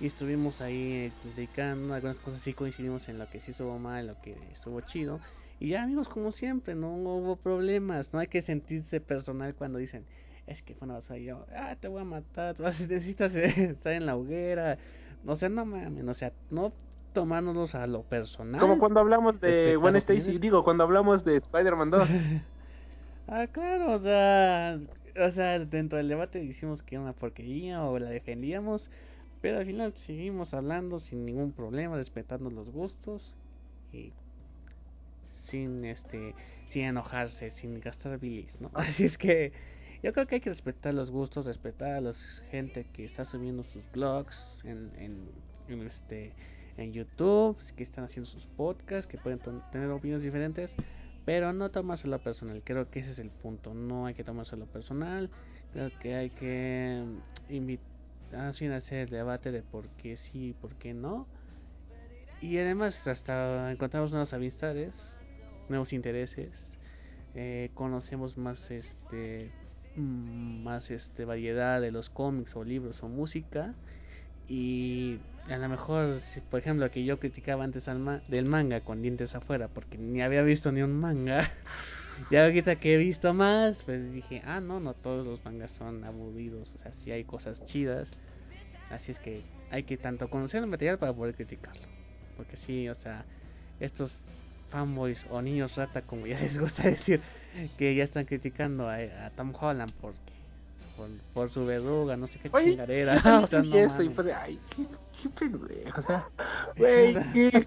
[0.00, 4.20] Y estuvimos ahí dedicando algunas cosas, sí coincidimos en lo que sí estuvo mal, lo
[4.22, 5.20] que estuvo chido.
[5.60, 10.04] Y ya amigos como siempre, no hubo problemas, no hay que sentirse personal cuando dicen,
[10.46, 14.78] es que fue una yo, ah, te voy a matar, necesitas estar en la hoguera.
[15.26, 16.72] O sea, no mames, o sea, no
[17.12, 18.60] tomándonos a lo personal.
[18.60, 22.08] Como cuando hablamos de Gwen Stacy, digo, cuando hablamos de Spider-Man 2.
[23.28, 24.78] ah, claro, o sea,
[25.18, 28.90] o sea, dentro del debate dijimos que era una porquería o la defendíamos,
[29.40, 33.34] pero al final seguimos hablando sin ningún problema, respetando los gustos
[33.92, 34.12] y
[35.46, 36.34] sin este
[36.68, 38.70] sin enojarse, sin gastar bilis, ¿no?
[38.74, 39.52] Así es que
[40.02, 42.12] yo creo que hay que respetar los gustos, respetar a la
[42.50, 44.90] gente que está subiendo sus blogs en,
[45.68, 46.32] en, este
[46.76, 49.40] en YouTube, que están haciendo sus podcasts, que pueden
[49.72, 50.70] tener opiniones diferentes,
[51.24, 52.62] pero no tomárselo personal.
[52.64, 53.72] Creo que ese es el punto.
[53.72, 55.30] No hay que tomárselo personal.
[55.72, 57.02] Creo que hay que
[57.48, 61.26] invitar sin hacer debate de por qué sí y por qué no.
[62.40, 64.94] Y además hasta encontramos nuevas amistades,
[65.68, 66.50] nuevos intereses,
[67.34, 69.50] eh, conocemos más este
[69.96, 73.74] más este variedad de los cómics o libros o música
[74.48, 79.34] y a lo mejor, por ejemplo, que yo criticaba antes al del manga con dientes
[79.34, 81.52] afuera, porque ni había visto ni un manga.
[82.30, 86.04] ya ahorita que he visto más, pues dije, ah, no, no todos los mangas son
[86.04, 88.08] aburridos, o sea, sí hay cosas chidas.
[88.90, 91.82] Así es que hay que tanto conocer el material para poder criticarlo.
[92.36, 93.24] Porque sí, o sea,
[93.80, 94.16] estos
[94.70, 97.20] fanboys o niños rata, como ya les gusta decir,
[97.78, 100.36] que ya están criticando a, a Tom Holland porque
[101.34, 103.40] por, su verruga, no sé qué chingadera.
[103.42, 104.86] o sea, no eso y fue ay, qué,
[105.22, 106.28] qué pendejo, o sea,
[106.76, 107.66] güey, qué,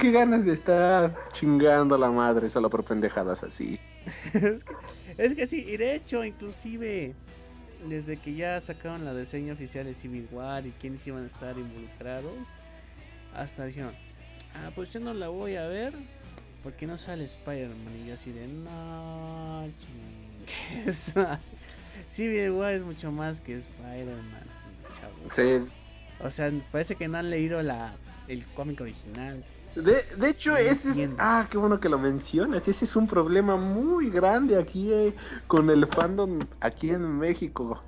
[0.00, 3.78] qué ganas de estar chingando a la madre solo por pendejadas así.
[4.34, 4.62] es, que,
[5.16, 7.14] es que sí, y de hecho, inclusive,
[7.88, 11.56] desde que ya sacaron la diseño oficial de Civil War y quiénes iban a estar
[11.56, 12.36] involucrados,
[13.34, 13.92] hasta dijeron,
[14.54, 15.94] ah, pues yo no la voy a ver,
[16.62, 21.14] porque no sale Spider-Man, y yo así de, no, chingues.
[22.14, 24.44] Civil War es mucho más que Spider-Man,
[25.34, 25.68] Sí.
[26.24, 27.94] O sea, parece que no han leído la
[28.28, 29.44] el cómic original.
[29.74, 32.66] De, de hecho, ese es, ah, qué bueno que lo mencionas.
[32.66, 35.14] Ese es un problema muy grande aquí eh,
[35.46, 37.82] con el fandom aquí en México.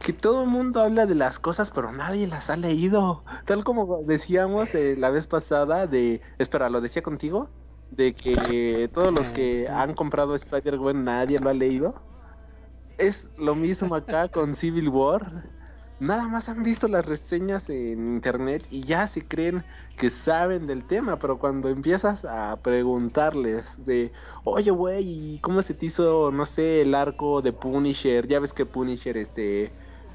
[0.00, 3.22] Que todo el mundo habla de las cosas, pero nadie las ha leído.
[3.46, 7.48] Tal como decíamos eh, la vez pasada de, espera, lo decía contigo,
[7.90, 11.94] de que todos los que han comprado Spider-Man nadie lo ha leído.
[12.98, 15.44] Es lo mismo acá con Civil War.
[16.00, 19.64] Nada más han visto las reseñas en internet y ya se creen
[19.96, 24.12] que saben del tema, pero cuando empiezas a preguntarles de,
[24.44, 28.28] oye, güey, ¿cómo se te hizo, no sé, el arco de Punisher?
[28.28, 29.72] Ya ves que Punisher, este,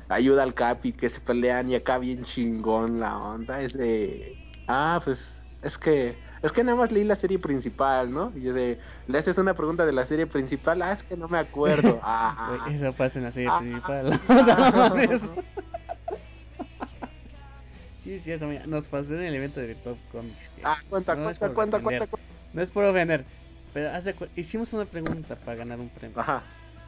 [0.08, 3.62] ayuda al Capi, que se pelean y acá bien chingón la onda.
[3.62, 5.20] Es de, ah, pues,
[5.64, 8.34] es que es que nada más leí la serie principal, ¿no?
[8.36, 11.40] Y de, le haces una pregunta de la serie principal, ah, es que no me
[11.40, 12.02] acuerdo.
[12.04, 14.20] Ah, Eso pasa en la serie ah, principal.
[18.04, 20.50] sí, sí, eso nos pasó en el evento de Top Comics.
[20.66, 23.24] Ah, cuenta, no cuenta, cuenta, cuenta, cuenta, No es por ofender,
[23.74, 26.20] pero hace, hicimos una pregunta para ganar un premio.
[26.20, 26.44] Ajá.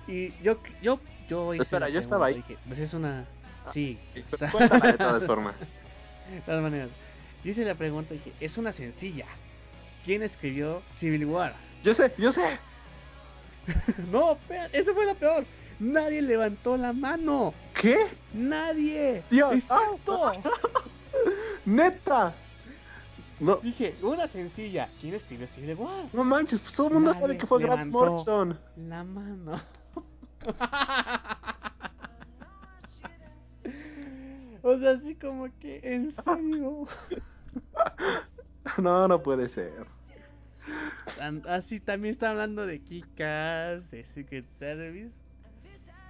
[0.05, 2.35] Y yo, yo, yo hice Espera, yo estaba ahí.
[2.35, 3.25] Dije, pues es una...
[3.65, 3.97] Ah, sí.
[4.51, 5.55] Cuéntala de todas formas.
[6.29, 6.89] de todas maneras.
[7.45, 9.27] Yo hice la pregunta y dije, es una sencilla.
[10.03, 11.53] ¿Quién escribió Civil War?
[11.83, 12.57] Yo sé, yo sé.
[14.11, 14.39] no,
[14.73, 15.45] eso fue lo peor.
[15.79, 17.53] Nadie levantó la mano.
[17.79, 18.07] ¿Qué?
[18.33, 19.21] Nadie.
[19.29, 19.53] Dios.
[19.53, 20.31] Exacto.
[21.65, 22.33] Neta.
[23.39, 23.57] No.
[23.57, 24.89] Dije, una sencilla.
[24.99, 26.05] ¿Quién escribió Civil War?
[26.13, 28.59] No manches, pues todo el mundo sabe que fue Grant Morrison.
[28.75, 29.61] La mano.
[34.63, 36.87] o sea, así como que, en serio.
[38.77, 39.85] No, no puede ser.
[41.47, 45.13] Así también está hablando de Kikas, de Secret Service.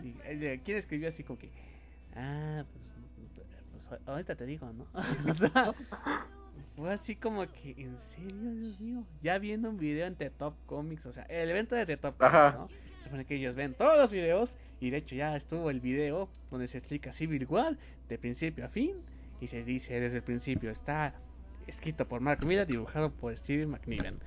[0.01, 1.51] Y, eh, ¿Quién escribió así como que?
[2.15, 2.93] Ah, pues,
[3.87, 4.85] pues ahorita te digo, ¿no?
[6.75, 9.03] fue así como que, ¿en serio, Dios mío?
[9.21, 12.17] Ya viendo un video en The Top Comics, o sea, el evento de The Top
[12.17, 12.67] Comics, ¿no?
[12.99, 16.29] Se supone que ellos ven todos los videos y de hecho ya estuvo el video
[16.51, 17.77] donde se explica Civil War
[18.09, 18.95] de principio a fin
[19.39, 21.13] y se dice desde el principio está
[21.67, 24.19] escrito por Mark Miller, dibujado por Steve McNiven.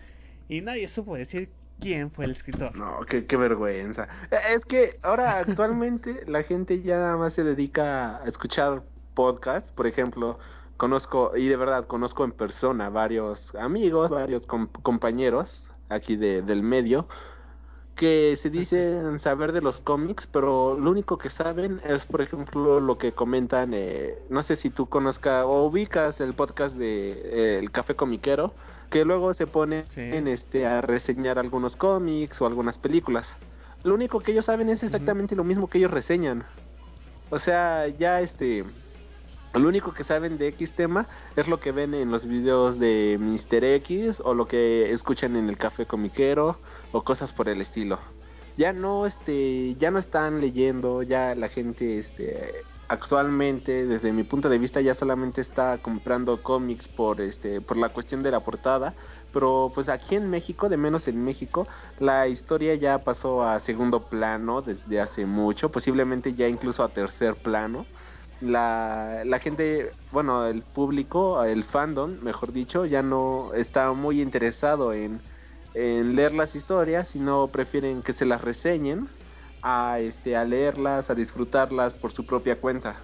[0.49, 2.77] Y nadie supo decir quién fue el escritor.
[2.77, 4.09] No, qué, qué vergüenza.
[4.31, 8.83] Eh, es que ahora actualmente la gente ya nada más se dedica a escuchar
[9.15, 10.39] podcasts, por ejemplo,
[10.77, 17.09] conozco, y de verdad conozco en persona varios amigos, varios compañeros aquí de, del medio,
[17.99, 22.79] que se dicen saber de los cómics, pero lo único que saben es, por ejemplo,
[22.79, 27.59] lo que comentan, eh, no sé si tú conozcas o ubicas el podcast de eh,
[27.59, 28.55] El Café Comiquero,
[28.89, 33.29] que luego se pone en este a reseñar algunos cómics o algunas películas.
[33.83, 36.45] Lo único que ellos saben es exactamente lo mismo que ellos reseñan.
[37.31, 38.65] O sea, ya este
[39.55, 41.07] lo único que saben de X tema
[41.37, 43.65] es lo que ven en los videos de Mr.
[43.65, 46.59] X o lo que escuchan en el café comiquero
[46.93, 47.99] o cosas por el estilo.
[48.57, 54.49] Ya no este ya no están leyendo, ya la gente este actualmente desde mi punto
[54.49, 58.95] de vista ya solamente está comprando cómics por este por la cuestión de la portada,
[59.33, 61.67] pero pues aquí en México, de menos en México,
[62.01, 67.35] la historia ya pasó a segundo plano desde hace mucho, posiblemente ya incluso a tercer
[67.37, 67.87] plano
[68.41, 74.93] la, la gente, bueno, el público, el fandom, mejor dicho, ya no está muy interesado
[74.93, 75.21] en,
[75.75, 79.09] en leer las historias, sino prefieren que se las reseñen
[79.63, 82.97] a este a leerlas, a disfrutarlas por su propia cuenta.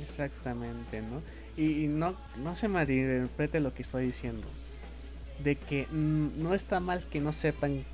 [0.00, 1.22] Exactamente, ¿no?
[1.56, 4.46] Y, no no se malinterprete lo que estoy diciendo.
[5.42, 7.84] De que no está mal que no sepan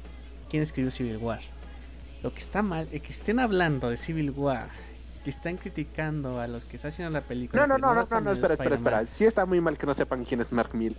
[0.51, 1.41] quién escribió Civil War.
[2.23, 4.69] Lo que está mal es que estén hablando de Civil War
[5.25, 7.67] que están criticando a los que están haciendo la película.
[7.67, 9.07] No, no, no, no, no, no, espera, espera, espera.
[9.17, 10.99] Sí está muy mal que no sepan quién es Mark Miller.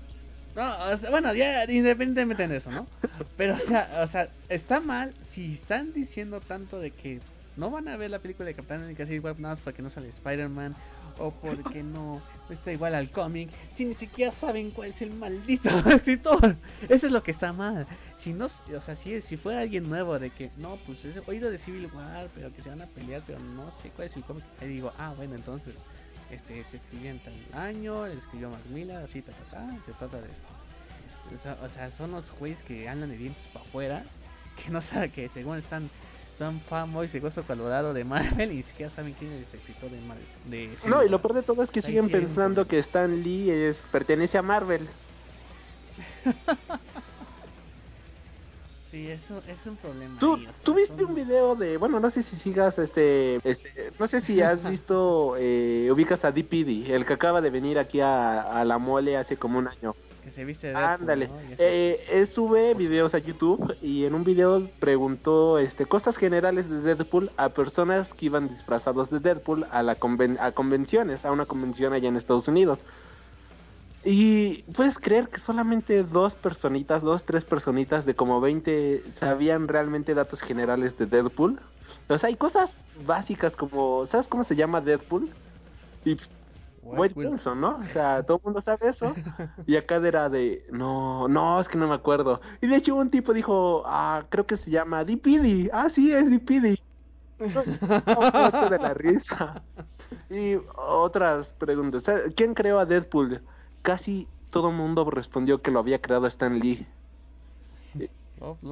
[0.55, 2.86] No, o sea, bueno, ya independientemente de eso, ¿no?
[3.38, 7.22] Pero, o sea, o sea, está mal si están diciendo tanto de que
[7.62, 9.91] no van a ver la película de Capitán América Civil War nada más porque no
[9.91, 10.76] sale Spider-Man
[11.20, 15.70] o porque no, está igual al cómic, si ni siquiera saben cuál es el maldito
[15.91, 16.55] escritor.
[16.89, 17.86] Eso es lo que está mal.
[18.18, 21.51] Si no, o sea, si, si fuera alguien nuevo de que, no, pues es oído
[21.51, 24.24] de Civil War, pero que se van a pelear, pero no sé cuál es el
[24.24, 25.76] cómic, ahí digo, ah, bueno, entonces
[26.32, 30.20] este se escribió en tal año, escribió Mark Millar, así, ta, ta, ta, se trata
[30.20, 30.47] de esto.
[31.39, 34.03] O sea, o sea, son los güeyes que andan de dientes para afuera,
[34.55, 35.91] que no saben que según están
[36.42, 39.92] son fanboys de Gozo Colorado de Marvel y ni siquiera saben quién es el escritor
[39.92, 40.26] de Marvel.
[40.46, 43.52] De No, y lo peor de todo es que siguen un pensando que Stan Lee
[43.52, 44.88] es pertenece a Marvel.
[48.92, 50.20] Sí, eso es un problema.
[50.20, 52.78] ¿Tú, ahí, o sea, tú viste son- un video de, bueno, no sé si sigas
[52.78, 57.52] este, este no sé si has visto, eh, ubicas a DPD, el que acaba de
[57.52, 59.96] venir aquí a, a la mole hace como un año.
[60.32, 61.36] Que se viste de Ándale, ¿no?
[61.58, 66.82] Eh, él sube videos a YouTube y en un video preguntó este cosas generales de
[66.82, 71.46] Deadpool a personas que iban disfrazados de Deadpool a la conven- a convenciones, a una
[71.46, 72.80] convención allá en Estados Unidos.
[74.04, 80.16] Y puedes creer que solamente dos personitas, dos, tres personitas de como 20 sabían realmente
[80.16, 81.60] datos generales de Deadpool.
[82.10, 82.74] O sea, hay cosas
[83.06, 85.30] básicas como, ¿sabes cómo se llama Deadpool?
[86.04, 86.18] Y
[86.84, 87.34] White White Wilson.
[87.34, 87.78] Wilson, ¿no?
[87.78, 89.14] O sea, todo el mundo sabe eso.
[89.66, 92.42] Y acá era de, no, no, es que no me acuerdo.
[92.62, 95.70] Y de hecho un tipo dijo, ah, creo que se llama DPD.
[95.72, 96.80] Ah, sí, es DPD.
[97.40, 99.62] No, de la risa.
[100.30, 102.04] Y otras preguntas.
[102.36, 103.42] ¿Quién creó a Deadpool?
[103.82, 106.86] Casi todo el mundo respondió que lo había creado Stan Lee.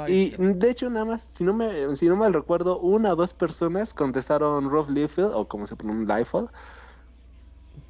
[0.07, 3.34] Y de hecho nada más, si no me, si no mal recuerdo, una o dos
[3.34, 6.49] personas contestaron Rob Liefeld o como se pronuncia Liefeld.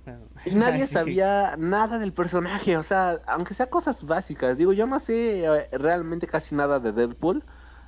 [0.51, 4.57] Nadie sabía nada del personaje, o sea, aunque sea cosas básicas.
[4.57, 7.43] Digo, yo no sé eh, realmente casi nada de Deadpool.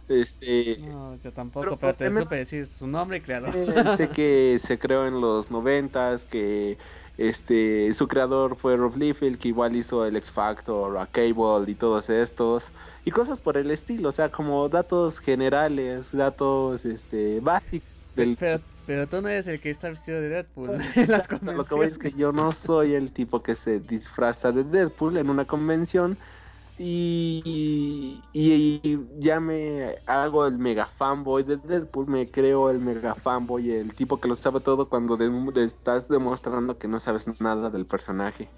[0.08, 3.56] Este, No, yo tampoco, Pero, pero, te supe decir su nombre y creador.
[3.56, 6.78] eh, sé que se creó en los noventas, que
[7.18, 11.76] este su creador fue Rob Liefeld, que igual hizo el X Factor, a Cable y
[11.76, 12.64] todos estos
[13.06, 18.62] y cosas por el estilo, o sea, como datos generales, datos este básicos del Pero,
[18.86, 21.88] pero tú no eres el que está vestido de Deadpool en las Lo que voy
[21.88, 26.18] es que yo no soy el tipo que se disfraza de Deadpool en una convención
[26.78, 33.14] y, y, y ya me hago el mega fanboy de Deadpool, me creo el mega
[33.16, 37.26] fanboy, el tipo que lo sabe todo cuando de- de- estás demostrando que no sabes
[37.40, 38.50] nada del personaje.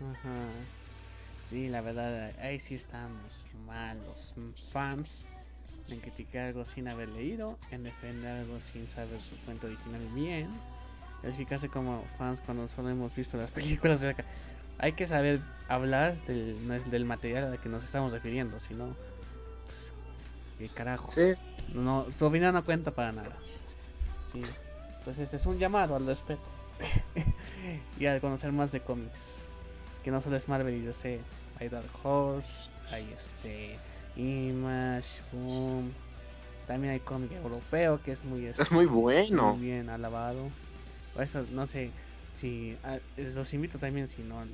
[0.00, 0.48] Ajá.
[1.48, 3.32] Sí, la verdad, ahí sí estamos
[3.66, 4.34] mal los
[4.70, 5.08] fans
[5.88, 10.48] en criticar algo sin haber leído, en defender algo sin saber su fuente original bien,
[11.22, 14.24] calificarse como fans cuando solo hemos visto las películas de acá.
[14.78, 18.94] Hay que saber hablar del, no es del material al que nos estamos refiriendo, sino
[19.64, 19.92] pues,
[20.58, 21.14] qué carajos.
[21.74, 23.36] No, tu opinión no cuenta para nada.
[24.32, 24.42] Sí.
[24.98, 26.42] Entonces es un llamado al respeto
[27.98, 29.18] y a conocer más de cómics.
[30.04, 31.20] Que no solo es Marvel y yo sé,
[31.58, 32.48] hay Dark Horse,
[32.90, 33.78] hay este
[34.18, 35.92] Image, Boom.
[36.66, 39.54] También hay cómic europeo que es muy Es muy bueno.
[39.54, 40.50] muy bien alabado.
[41.14, 41.90] Por eso no sé
[42.34, 44.44] si ah, los invito también si no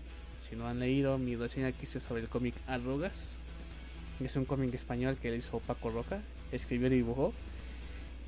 [0.49, 3.17] si no han leído mi reseña que hice sobre el cómic Arrugas.
[4.21, 7.35] Es un cómic español que le hizo Paco Roca, escribió y dibujó.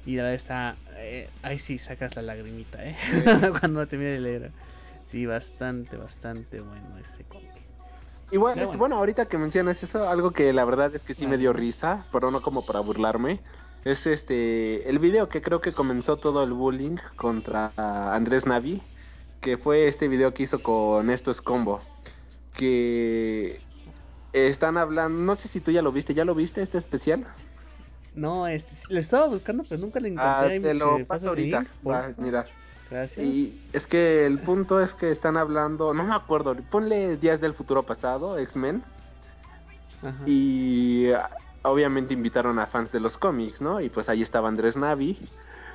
[0.05, 2.97] Y la verdad está eh, ahí sí sacas la lagrimita, eh.
[3.61, 4.53] Cuando termine de leer.
[5.11, 7.66] Sí, bastante bastante bueno ese cómic.
[8.31, 8.79] Igual, Pero este, bueno.
[8.79, 12.07] bueno, ahorita que mencionas eso, algo que la verdad es que sí me dio risa,
[12.13, 13.41] pero no como para burlarme,
[13.85, 18.83] es este el video que creo que comenzó todo el bullying contra Andrés Navi,
[19.41, 21.81] que fue este video que hizo con Esto es Combo,
[22.55, 23.61] que
[24.33, 27.27] están hablando, no sé si tú ya lo viste, ¿ya lo viste este especial?
[28.15, 30.33] No, este, le estaba buscando, pero nunca le encontré.
[30.33, 32.47] Ah, te me- lo ¿se paso ahorita, va, mira.
[32.91, 33.25] Gracias.
[33.25, 37.55] Y es que el punto es que están hablando, no me acuerdo, ponle Días del
[37.55, 38.83] Futuro Pasado, X-Men,
[40.27, 41.09] y
[41.63, 43.81] obviamente invitaron a fans de los cómics, ¿no?
[43.81, 45.19] Y pues ahí estaba Andrés Navi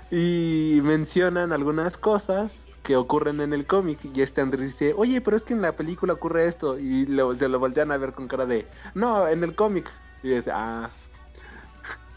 [0.09, 2.51] y mencionan algunas cosas
[2.83, 5.73] que ocurren en el cómic y este Andrés dice, oye, pero es que en la
[5.73, 9.43] película ocurre esto y lo- se lo voltean a ver con cara de, no, en
[9.43, 9.89] el cómic.
[10.23, 10.89] Y dice, ah.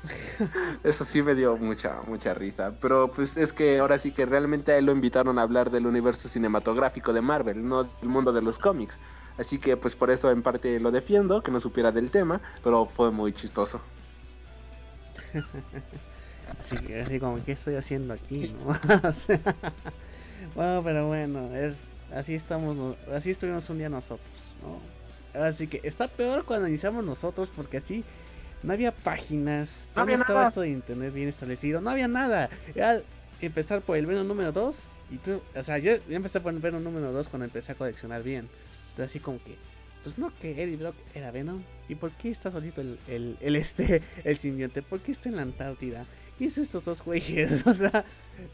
[0.85, 2.73] Eso sí me dio mucha, mucha risa.
[2.81, 5.87] Pero pues es que ahora sí que realmente a él lo invitaron a hablar del
[5.87, 8.97] universo cinematográfico de Marvel, no del mundo de los cómics.
[9.39, 12.87] Así que pues por eso en parte lo defiendo, que no supiera del tema, pero
[12.87, 13.81] fue muy chistoso.
[16.61, 18.55] Así, así como, ¿qué estoy haciendo aquí?
[18.55, 18.67] ¿no?
[20.55, 21.75] bueno, pero bueno, es
[22.13, 24.29] así estamos, así estuvimos un día nosotros,
[24.63, 25.41] ¿no?
[25.41, 28.05] Así que está peor cuando iniciamos nosotros porque así
[28.65, 32.49] no había páginas, no, había estaba esto de internet bien establecido, no había nada.
[32.75, 33.03] Era
[33.41, 34.77] empezar por el Venom número 2
[35.11, 38.23] y tú, o sea, yo, empecé por el Venom número 2 cuando empecé a coleccionar
[38.23, 38.49] bien.
[38.91, 39.57] Entonces así como que,
[40.03, 41.63] pues no que Eddie Brock era Venom.
[41.89, 44.81] ¿Y por qué está solito el, el, el este, el simbionte?
[44.83, 46.07] ¿Por qué está en la Antártida?
[46.39, 47.51] ¿Qué es estos dos güeyes?
[47.67, 48.05] O sea,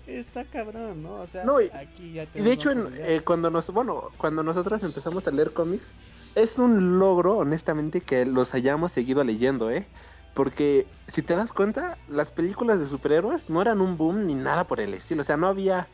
[0.06, 1.20] está cabrón, ¿no?
[1.20, 5.30] O sea, aquí ya Y de hecho, eh, cuando nos, bueno, cuando nosotros empezamos a
[5.30, 5.86] leer cómics,
[6.34, 9.86] es un logro, honestamente, que los hayamos seguido leyendo, ¿eh?
[10.34, 14.64] Porque si te das cuenta, las películas de superhéroes no eran un boom ni nada
[14.64, 15.22] por el estilo.
[15.22, 15.88] O sea, no había,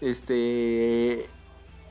[0.00, 1.28] este,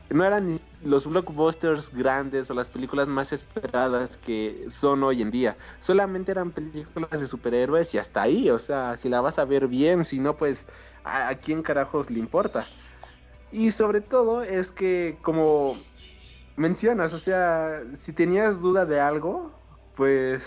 [0.09, 5.57] no eran los blockbusters grandes o las películas más esperadas que son hoy en día.
[5.81, 8.49] Solamente eran películas de superhéroes y hasta ahí.
[8.51, 10.63] O sea, si la vas a ver bien, si no, pues,
[11.03, 12.67] ¿a, a quién carajos le importa?
[13.51, 15.75] Y sobre todo es que, como
[16.59, 19.51] mencionas, o sea, si tenías duda de algo,
[19.95, 20.43] pues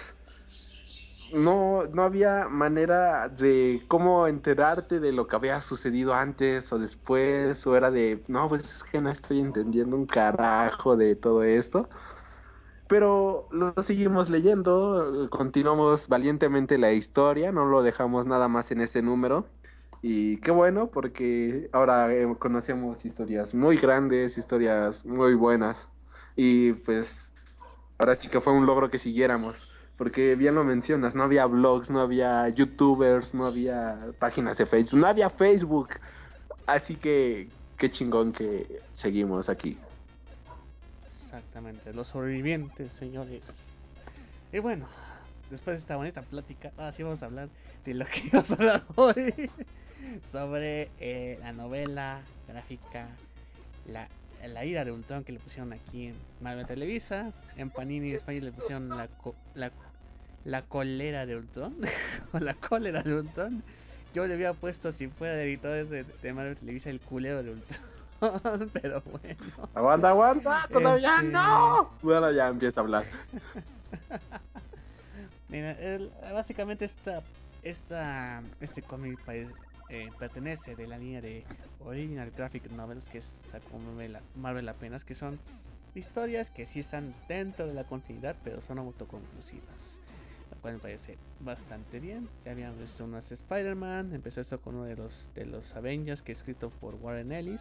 [1.33, 7.67] no, no había manera de cómo enterarte de lo que había sucedido antes o después,
[7.67, 11.89] o era de, no, pues es que no estoy entendiendo un carajo de todo esto.
[12.89, 19.03] Pero lo seguimos leyendo, continuamos valientemente la historia, no lo dejamos nada más en ese
[19.03, 19.47] número.
[20.03, 25.92] Y qué bueno, porque ahora eh, conocemos historias muy grandes, historias muy buenas.
[26.37, 27.09] Y pues
[27.99, 29.57] ahora sí que fue un logro que siguiéramos.
[29.97, 34.99] Porque bien lo mencionas, no había blogs, no había youtubers, no había páginas de Facebook,
[34.99, 35.91] no había Facebook.
[36.67, 39.77] Así que qué chingón que seguimos aquí.
[41.25, 43.43] Exactamente, los sobrevivientes, señores.
[44.53, 44.87] Y bueno,
[45.51, 47.49] después de esta bonita plática, ahora sí vamos a hablar
[47.85, 49.51] de lo que vamos a hablar hoy.
[50.33, 53.07] Sobre eh, la novela gráfica
[53.87, 54.09] La
[54.49, 57.33] la ira de Ultron que le pusieron aquí en Marvel Televisa.
[57.57, 59.09] En Panini España le pusieron la,
[59.55, 59.71] la,
[60.45, 61.77] la colera de Ultron.
[62.33, 63.63] o la cólera de Ultron.
[64.15, 67.53] Yo le había puesto, si fuera de editores de, de Marvel Televisa, el culero de
[67.53, 67.81] Ultron.
[68.73, 69.69] Pero bueno.
[69.75, 71.91] Aguanta, aguanta, todavía este, no.
[72.03, 73.05] Bueno, ya empieza a hablar.
[75.49, 75.77] Mira,
[76.33, 77.23] básicamente esta,
[77.63, 79.19] esta, este cómic
[79.93, 81.45] eh, pertenece de la línea de
[81.85, 83.21] Original Graphic Novels que
[83.51, 83.79] sacó
[84.37, 85.39] Marvel apenas, que son
[85.95, 89.99] historias que sí están dentro de la continuidad, pero son autoconclusivas.
[90.51, 92.27] Lo cual me parece bastante bien.
[92.43, 96.33] Ya habíamos visto unas Spider-Man, empezó esto con uno de los, de los Avengers que
[96.33, 97.61] es escrito por Warren Ellis.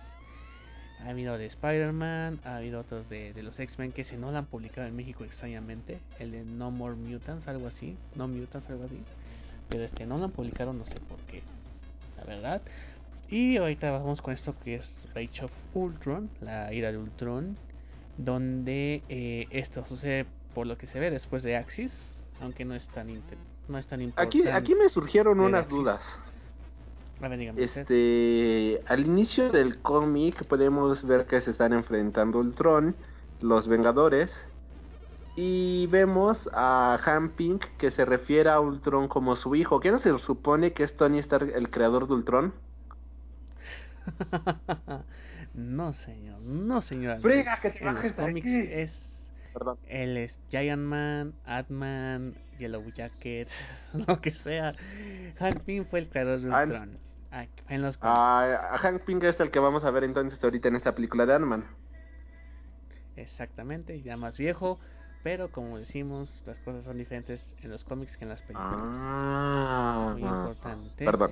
[1.02, 4.38] Ha habido de Spider-Man, ha habido otros de, de los X-Men que se no lo
[4.38, 6.00] han publicado en México extrañamente.
[6.18, 7.98] El de No More Mutants, algo así.
[8.16, 9.04] No Mutants, algo así.
[9.68, 11.44] Pero este no lo han publicado, no sé por qué
[12.22, 12.62] la verdad.
[13.30, 17.58] Y ahorita vamos con esto que es Rage of Ultron, la ira de Ultron,
[18.18, 21.94] donde eh, esto sucede por lo que se ve después de Axis,
[22.42, 23.08] aunque no es tan
[23.68, 24.38] no es tan importante.
[24.40, 26.02] Aquí, aquí me surgieron unas dudas.
[27.56, 32.96] este, al inicio del cómic podemos ver que se están enfrentando Ultron,
[33.42, 34.34] los Vengadores
[35.36, 39.80] y vemos a Han Pink que se refiere a Ultron como su hijo.
[39.80, 42.54] ¿Qué no se supone que es Tony Stark el creador de Ultron?
[45.54, 46.42] no, señor.
[46.42, 47.22] No, señor.
[47.22, 49.12] Friga, que te en los cómics es
[49.54, 49.78] Perdón.
[49.88, 53.50] Él es Giant Man, Ant-Man, Yellow Jacket,
[54.08, 54.76] lo que sea.
[55.40, 56.98] Hank Pink fue el creador de Ultron.
[57.32, 60.76] Ah, en los ah, Hank Pink es el que vamos a ver entonces ahorita en
[60.76, 61.66] esta película de Ant-Man.
[63.16, 64.80] Exactamente, ya más viejo.
[65.24, 68.72] Pero como decimos, las cosas son diferentes en los cómics que en las películas.
[68.74, 71.06] Ah, Muy importante.
[71.06, 71.32] Perdón.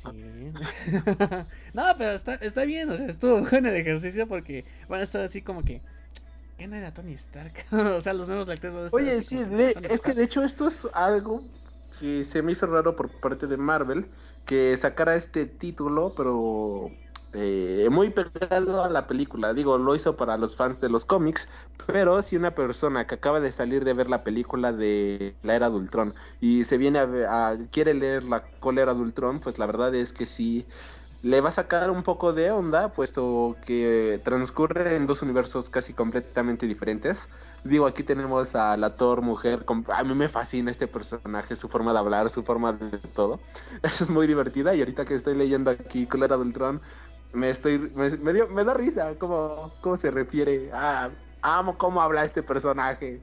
[0.00, 0.52] Sí.
[1.74, 5.20] no, pero está, está bien, o sea, estuvo bueno el ejercicio porque van a estar
[5.20, 5.82] así como que...
[6.56, 7.52] ¿Qué no era Tony Stark?
[7.72, 11.42] o sea, los nuevos actores Oye, sí, es que de hecho esto es algo
[11.98, 14.06] que se me hizo raro por parte de Marvel,
[14.46, 16.90] que sacara este título, pero
[17.32, 19.54] eh, muy pegado a la película.
[19.54, 21.46] Digo, lo hizo para los fans de los cómics,
[21.86, 25.70] pero si una persona que acaba de salir de ver la película de la era
[25.70, 30.12] de y se viene a, quiere leer la colera de Ultron, pues la verdad es
[30.12, 30.66] que sí
[31.22, 35.92] le va a sacar un poco de onda, puesto que transcurre en dos universos casi
[35.92, 37.18] completamente diferentes.
[37.62, 41.92] Digo, aquí tenemos a la Thor mujer, a mí me fascina este personaje, su forma
[41.92, 43.38] de hablar, su forma de todo.
[43.82, 46.80] Eso es muy divertida y ahorita que estoy leyendo aquí Colera de Ultron,
[47.32, 51.10] me estoy me, me, dio, me da risa cómo, cómo se refiere a
[51.42, 53.20] amo cómo habla este personaje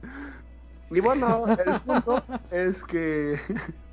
[0.90, 3.38] y bueno el punto es que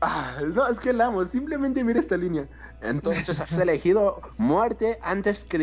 [0.00, 1.24] Ah, no, es que la amo.
[1.26, 2.46] Simplemente mira esta línea.
[2.82, 5.56] Entonces has elegido muerte antes que.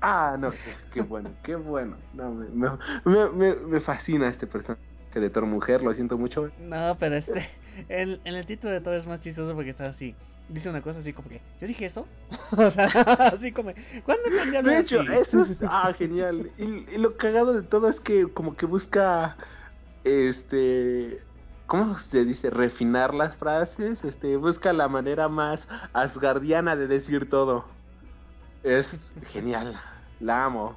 [0.00, 0.50] Ah, no,
[0.92, 1.96] qué, bueno, qué bueno.
[2.12, 2.48] No, me,
[3.04, 4.80] me, me, me, fascina este personaje
[5.14, 6.50] de Thor Mujer, lo siento mucho.
[6.58, 7.48] No, pero este,
[7.88, 10.14] el, en el título de Thor es más chistoso porque está así.
[10.48, 12.06] Dice una cosa así como que, ¿yo dije eso?
[12.50, 13.72] o sea, así como,
[14.04, 16.50] ¿cuándo cambiaron De hecho, eso es, ah, genial.
[16.58, 19.36] Y, y lo cagado de todo es que como que busca,
[20.04, 21.20] este,
[21.66, 22.50] ¿cómo se dice?
[22.50, 27.64] Refinar las frases, este, busca la manera más asgardiana de decir todo.
[28.62, 28.86] Es
[29.28, 29.80] genial,
[30.20, 30.76] la amo.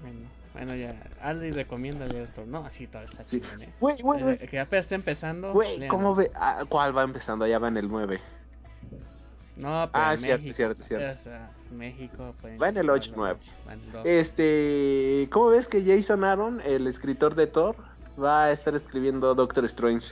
[0.00, 2.44] Bueno, bueno ya, Aldi recomienda leer esto.
[2.46, 3.40] No, así todo está Sí.
[3.40, 3.68] chido, ¿eh?
[3.80, 4.34] Güey, güey, güey.
[4.40, 5.52] Eh, Que apenas está empezando.
[5.52, 5.96] Güey, léanlo.
[5.96, 6.30] ¿cómo ve?
[6.34, 7.46] ah, ¿Cuál va empezando?
[7.46, 8.20] Ya va en el 9.
[9.56, 11.20] No, pero Ah, en cierto, México, cierto, cierto.
[11.20, 12.60] o sea, México, pues.
[12.60, 13.38] Va en el no, 8, no, 9.
[13.68, 14.06] va en el dos.
[14.06, 17.76] Este, ¿cómo ves que Jason Aaron, el escritor de Thor,
[18.22, 20.06] va a estar escribiendo Doctor Strange?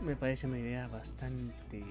[0.00, 1.84] Me parece una idea bastante.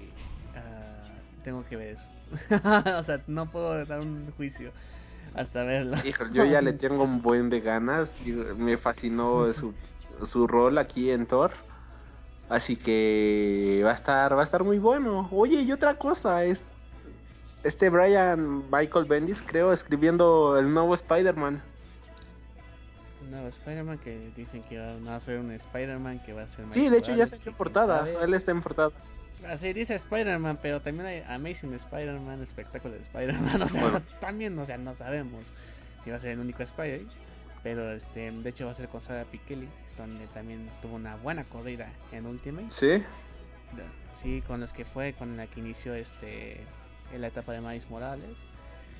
[0.56, 1.04] ah,
[1.44, 2.06] tengo que ver eso.
[2.98, 4.72] o sea, no puedo dar un juicio
[5.34, 5.96] hasta verlo.
[6.04, 8.10] Híjole, yo ya le tengo un buen de ganas.
[8.56, 9.74] Me fascinó su,
[10.26, 11.50] su rol aquí en Thor.
[12.48, 15.28] Así que va a estar va a estar muy bueno.
[15.32, 16.62] Oye, y otra cosa es
[17.64, 21.62] este Brian Michael Bendis, creo, escribiendo el nuevo Spider-Man.
[23.22, 26.42] Un nuevo Spider-Man que dicen que va, no va a ser un Spider-Man que va
[26.42, 26.66] a ser.
[26.72, 28.06] Sí, de hecho ya está en portada.
[28.22, 28.90] Él está en portada.
[29.48, 33.62] Así dice Spider-Man, pero también hay Amazing Spider-Man, espectáculo de Spider-Man.
[33.62, 34.02] O sea, Bueno.
[34.20, 35.44] también, o sea, no sabemos
[36.04, 37.02] si va a ser el único Spider.
[37.62, 41.44] Pero este, de hecho va a ser con Sarah Pikeli, donde también tuvo una buena
[41.44, 42.66] corrida en Ultimate.
[42.70, 43.02] Sí.
[44.22, 46.60] Sí, con los que fue, con la que inició este
[47.12, 48.36] en la etapa de Miles Morales.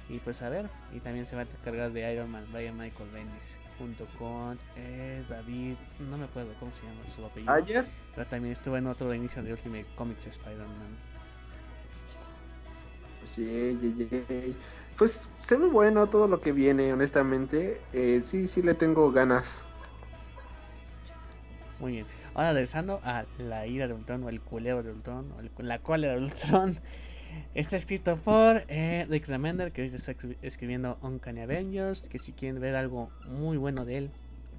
[0.09, 3.11] Y pues a ver, y también se va a encargar de Iron Man, Brian Michael
[3.11, 7.53] Bendis, junto con eh, David, no me acuerdo cómo se llama su apellido.
[7.53, 7.87] Ayer.
[8.15, 10.97] Pero también estuvo en otro inicio de Ultimate Comics Spider-Man.
[13.35, 14.57] Sí, sí, sí.
[14.99, 17.81] Pues se ve bueno todo lo que viene, honestamente.
[17.93, 19.47] Eh, sí, sí le tengo ganas.
[21.79, 22.07] Muy bien.
[22.35, 25.79] Ahora regresando a la ira de Ultron o el culeo de Ultron o el- la
[25.79, 26.79] cólera de Ultron.
[27.55, 32.61] Está escrito por eh, Rick Remender, que está escri- escribiendo Uncanny Avengers, que si quieren
[32.61, 34.11] ver algo muy bueno de él,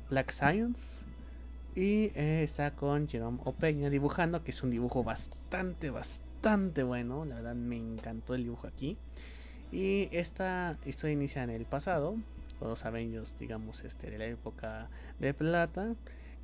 [0.09, 0.82] Black Science.
[1.76, 7.26] Y eh, está con Jerome Opeña dibujando, que es un dibujo bastante, bastante bueno.
[7.26, 8.97] La verdad me encantó el dibujo aquí.
[9.71, 12.15] Y esta historia inicia en el pasado,
[12.59, 15.95] con los Avengers, digamos, este, de la época de plata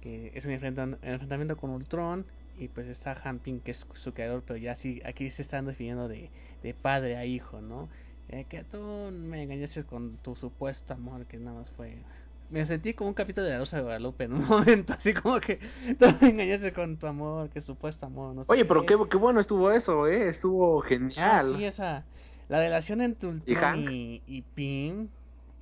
[0.01, 2.25] que es un enfrentamiento con Ultron
[2.59, 6.07] y pues está Hamping que es su creador pero ya sí aquí se están definiendo
[6.07, 6.31] de,
[6.63, 7.89] de padre a hijo no
[8.31, 8.77] Eh, que tú
[9.11, 12.05] me engañaste con tu supuesto amor que nada más fue
[12.49, 15.39] me sentí como un capítulo de la Rosa de Guadalupe en un momento así como
[15.39, 15.57] que
[15.99, 19.17] tú me engañaste con tu amor que supuesto amor no sé Oye, pero qué, qué
[19.17, 20.29] bueno estuvo eso, ¿eh?
[20.29, 21.55] Estuvo Ah, genial.
[21.55, 22.03] sí, esa.
[22.49, 25.07] La relación entre ¿Y Ultron y, y Pym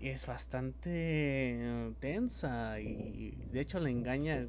[0.02, 4.48] es bastante eh, tensa y de hecho le engaña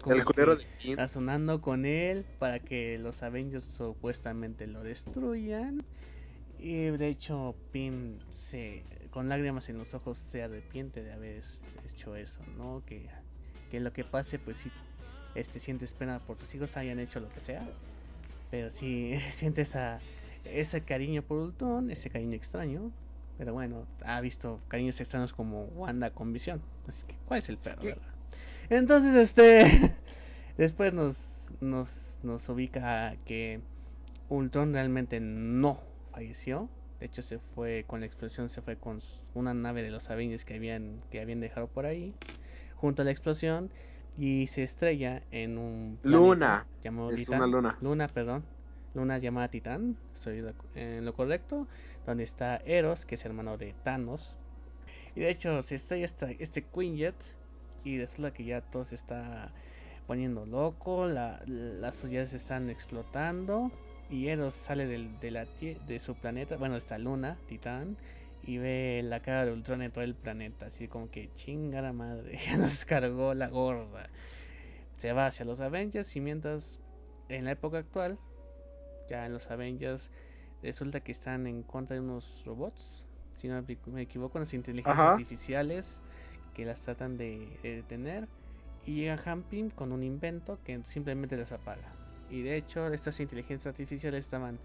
[0.00, 5.82] como El culero de razonando con él para que los Avengers supuestamente lo destruyan
[6.58, 8.18] y de hecho Pym
[8.50, 11.42] se con lágrimas en los ojos se arrepiente de haber
[11.84, 12.82] hecho eso, ¿no?
[12.86, 13.08] Que,
[13.70, 14.70] que lo que pase pues sí
[15.34, 17.66] este sientes pena por tus hijos hayan hecho lo que sea
[18.50, 20.00] pero sí sientes esa,
[20.44, 22.92] ese cariño por Ultron, ese cariño extraño.
[23.38, 26.62] Pero bueno, ha visto cariños extraños como Wanda con visión.
[26.88, 28.02] Así que, ¿cuál es el perro, verdad?
[28.70, 29.92] Entonces, este.
[30.56, 31.16] después nos,
[31.60, 31.88] nos,
[32.22, 33.60] nos ubica que
[34.28, 35.80] Ultron realmente no
[36.12, 36.68] falleció.
[37.00, 39.02] De hecho, se fue con la explosión, se fue con
[39.34, 42.14] una nave de los Avengers que habían, que habían dejado por ahí.
[42.76, 43.70] Junto a la explosión.
[44.16, 46.66] Y se estrella en un Luna.
[46.84, 47.38] llamado Es Titán.
[47.38, 47.78] una luna.
[47.80, 48.44] Luna, perdón.
[48.94, 49.96] Luna llamada Titán.
[50.14, 50.44] Estoy
[50.76, 51.66] en lo correcto.
[52.06, 54.36] Donde está Eros, que es hermano de Thanos.
[55.14, 57.14] Y de hecho se estrella esta, este Quinjet.
[57.84, 59.50] Y resulta que ya todo se está
[60.06, 61.06] poniendo loco.
[61.06, 63.70] La, las sociedades están explotando.
[64.10, 66.56] Y Eros sale del, de, la, de su planeta.
[66.56, 67.96] Bueno, esta luna, Titán.
[68.46, 70.66] Y ve la cara de Ultron en todo el planeta.
[70.66, 72.38] Así como que chingada madre.
[72.46, 74.08] Ya nos cargó la gorda.
[74.98, 76.14] Se va hacia los Avengers.
[76.16, 76.78] Y mientras
[77.28, 78.18] en la época actual,
[79.08, 80.10] ya en los Avengers,
[80.64, 83.06] resulta que están en contra de unos robots.
[83.38, 85.12] Si no me- equivoco, unas inteligencias Ajá.
[85.12, 85.86] artificiales
[86.54, 88.26] que las tratan de, de detener.
[88.86, 91.92] Y llega Hamping con un invento que simplemente las apaga.
[92.30, 94.58] Y de hecho, estas inteligencias artificiales estaban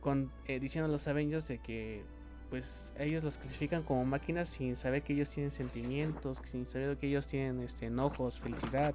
[0.00, 2.02] con, eh, diciendo a los Avengers de que
[2.50, 7.06] pues ellos los clasifican como máquinas sin saber que ellos tienen sentimientos, sin saber que
[7.06, 8.94] ellos tienen este enojos, felicidad,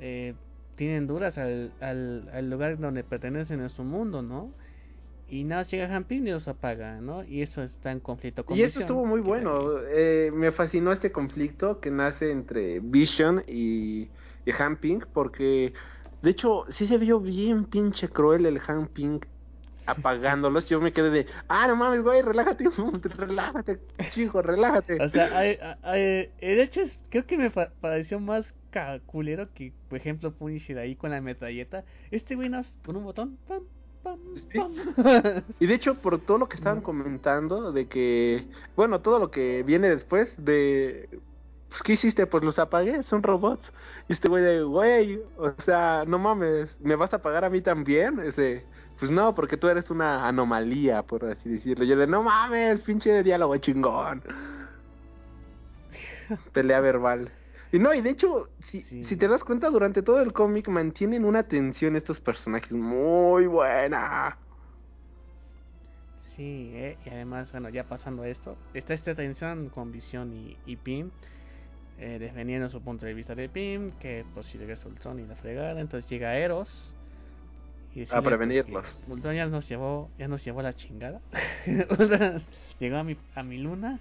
[0.00, 0.32] eh,
[0.76, 4.50] tienen duras al, al, al lugar donde pertenecen en su mundo, ¿no?
[5.30, 7.24] Y nada, llega Hamping y los apaga, ¿no?
[7.24, 9.78] Y eso está en conflicto con Y eso estuvo muy bueno.
[9.88, 14.08] Eh, me fascinó este conflicto que nace entre Vision y,
[14.44, 15.72] y Hamping, porque
[16.22, 19.20] de hecho sí se vio bien pinche cruel el Hamping
[19.86, 20.68] apagándolos.
[20.68, 22.64] Yo me quedé de, ah, no mames, güey, relájate,
[23.16, 23.78] relájate,
[24.12, 25.02] chico, relájate.
[25.02, 28.52] O sea, hay, hay, de hecho, es, creo que me pareció más
[29.06, 31.84] culero que, por ejemplo, Punisher ahí con la metralleta.
[32.10, 33.62] Este güey nos con un botón, pam,
[35.60, 38.46] y de hecho, por todo lo que estaban comentando, de que,
[38.76, 41.08] bueno, todo lo que viene después de,
[41.68, 42.26] pues, ¿qué hiciste?
[42.26, 43.72] Pues los apagué, son robots.
[44.08, 47.60] Y este güey de, güey, o sea, no mames, ¿me vas a pagar a mí
[47.60, 48.20] también?
[48.20, 48.64] Este,
[48.98, 51.84] pues no, porque tú eres una anomalía, por así decirlo.
[51.84, 54.22] Yo de, no mames, pinche diálogo chingón.
[56.52, 57.30] Pelea verbal.
[57.72, 61.24] Y no, y de hecho, si, si te das cuenta, durante todo el cómic mantienen
[61.24, 64.36] una tensión estos personajes muy buena.
[66.34, 70.76] Sí, eh, y además, bueno, ya pasando esto, está esta tensión con Visión y, y
[70.76, 71.10] Pim,
[71.98, 75.36] eh, defendiendo su punto de vista de Pim, que pues si regresa Ultron y la
[75.36, 76.94] fregada, entonces llega Eros.
[77.94, 79.04] Y a prevenirlos.
[79.06, 81.20] Ultron ya nos llevó, ya nos llevó la chingada.
[82.80, 83.98] Llegó a mi, a mi luna,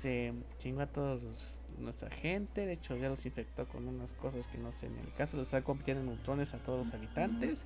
[0.00, 2.66] se chingó a todos los nuestra gente.
[2.66, 5.36] De hecho, ya los infectó con unas cosas que no sé en el caso.
[5.36, 7.58] Los está convirtiendo en neutrones a todos los habitantes.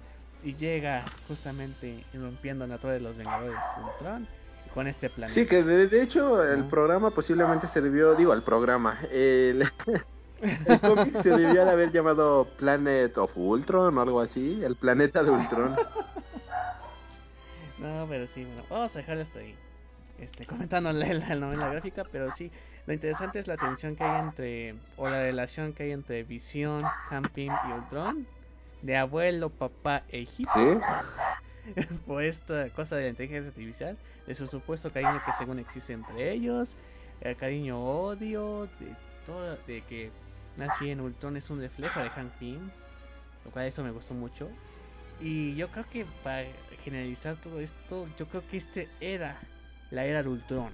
[0.45, 4.29] Y llega justamente rompiendo la torre de los Vengadores Ultron
[4.73, 5.41] con este planeta.
[5.41, 9.01] Sí, que de, hecho el programa posiblemente se debió, digo, al programa.
[9.11, 9.69] El,
[10.41, 14.63] el cómic se debía de haber llamado Planet of Ultron o algo así.
[14.63, 15.75] El planeta de Ultron.
[17.79, 19.57] no, pero sí, bueno, vamos a dejarlo hasta ahí.
[20.19, 22.51] Este, comentando la, la novela gráfica, pero sí,
[22.87, 26.83] lo interesante es la tensión que hay entre, o la relación que hay entre Visión,
[27.09, 28.27] Camping y Ultron,
[28.83, 30.51] de abuelo, papá e hijito.
[30.55, 30.79] ¿Sí?
[32.07, 33.97] por esta cosa de la inteligencia artificial,
[34.27, 36.69] de su supuesto cariño que según existe entre ellos,
[37.21, 38.95] el cariño odio, de
[39.27, 40.11] todo, de que
[40.57, 42.71] más bien Ultron es un reflejo de Hank Pym,
[43.45, 44.49] lo cual eso me gustó mucho.
[45.21, 46.47] Y yo creo que para
[46.85, 49.39] generalizar todo esto, yo creo que este era
[49.91, 50.73] la era de Ultron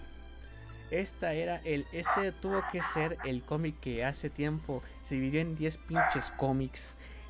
[0.91, 5.57] esta era el este tuvo que ser el cómic que hace tiempo se dividió en
[5.57, 6.81] 10 pinches cómics.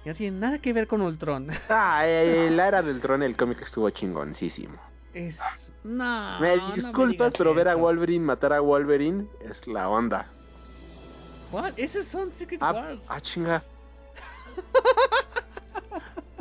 [0.04, 1.48] Y no tiene nada que ver con Ultron.
[1.68, 4.78] Ah, la era del Ultron el cómic estuvo chingoncísimo.
[5.14, 5.36] Es
[5.82, 6.40] no.
[6.40, 10.26] Me disculpas, pero ver a Wolverine matar a Wolverine es la onda.
[11.52, 11.74] What?
[11.76, 13.04] Esos son Secret ah, Wars.
[13.08, 13.62] Ah, chinga.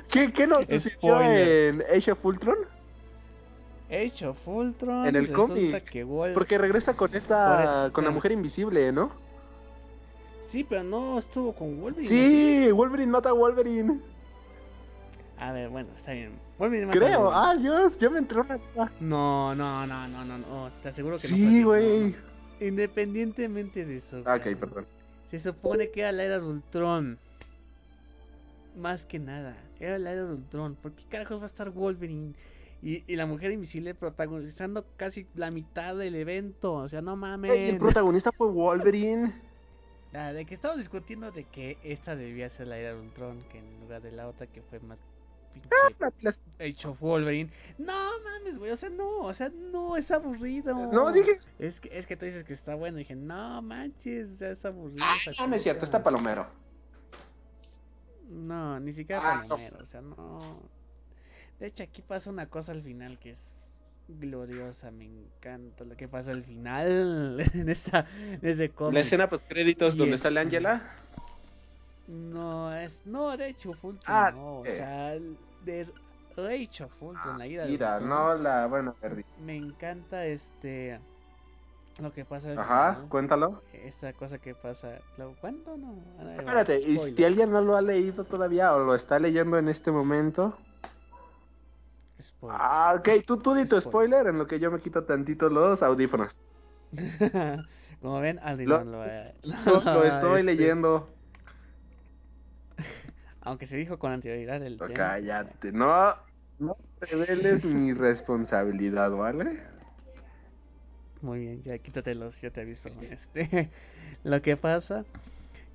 [0.10, 2.58] ¿Qué, qué nos sucedió en Age of Ultron?
[3.94, 6.06] Age Fultron En el cómic.
[6.34, 7.90] Porque regresa con esta.
[7.94, 9.12] con la mujer invisible, ¿no?
[10.52, 12.10] Sí, pero no estuvo con Wolverine.
[12.10, 14.00] Sí, Wolverine mata a Wolverine.
[15.40, 16.34] A ver, bueno, está bien.
[16.60, 18.60] Wolverine mata Creo, ah, Dios, yo me entré una.
[19.00, 20.72] No, no, no, no, no, no.
[20.84, 21.36] Te aseguro que no.
[21.36, 22.16] Sí, güey.
[22.60, 24.22] Independientemente de eso.
[24.26, 24.86] Ah, ok, perdón.
[25.32, 27.18] Se supone que era la era de Ultron.
[28.78, 30.76] Más que nada, era la era de Ultron.
[30.76, 32.34] ¿Por qué carajos va a estar Wolverine?
[32.84, 36.74] Y, y la mujer invisible protagonizando casi la mitad del evento.
[36.74, 37.52] O sea, no mames.
[37.52, 39.34] El protagonista fue Wolverine.
[40.14, 43.58] Ah, de que estamos discutiendo de que esta debía ser la era de Ultron, que
[43.58, 45.00] en lugar de la otra que fue más
[45.54, 47.50] pinche ah, hecho Wolverine.
[47.78, 50.76] No mames, güey, o sea, no, o sea, no, es aburrido.
[50.92, 51.40] No, dije.
[51.60, 52.98] Es que, es que tú dices que está bueno.
[52.98, 55.04] Y dije, no manches, o sea, es aburrido.
[55.40, 56.48] Ah, no, es cierto, está palomero.
[58.30, 60.62] No, ni siquiera ah, palomero, o sea, no.
[61.60, 63.38] De hecho, aquí pasa una cosa al final que es
[64.08, 68.94] gloriosa, me encanta lo que pasa al final en esta en cómic.
[68.94, 70.82] La escena post créditos donde sale Angela.
[72.08, 75.16] No, es no, de hecho Fulton ah, no, o sea,
[75.64, 75.88] de
[76.50, 79.24] hecho Fulton, la ida, ida no la bueno, perdí.
[79.40, 81.00] Me encanta este
[82.00, 83.62] lo que pasa al Ajá, cuéntalo.
[83.72, 85.96] Esta cosa que pasa, ¿lo cuento no?
[86.38, 89.92] Espérate, y si alguien no lo ha leído todavía o lo está leyendo en este
[89.92, 90.58] momento,
[92.44, 94.28] Ah, ok, tú, tú di tu spoiler.
[94.28, 96.38] en lo que yo me quito tantito los audífonos.
[98.02, 99.04] Como ven, lo, lo, lo,
[100.04, 100.44] estoy este.
[100.44, 101.10] leyendo.
[103.42, 106.16] Aunque se dijo con anterioridad el Cállate, no,
[106.60, 109.62] no reveles mi responsabilidad, ¿vale?
[111.22, 112.90] Muy bien, ya quítatelos, yo te aviso.
[113.02, 113.70] Este,
[114.24, 115.06] lo que pasa.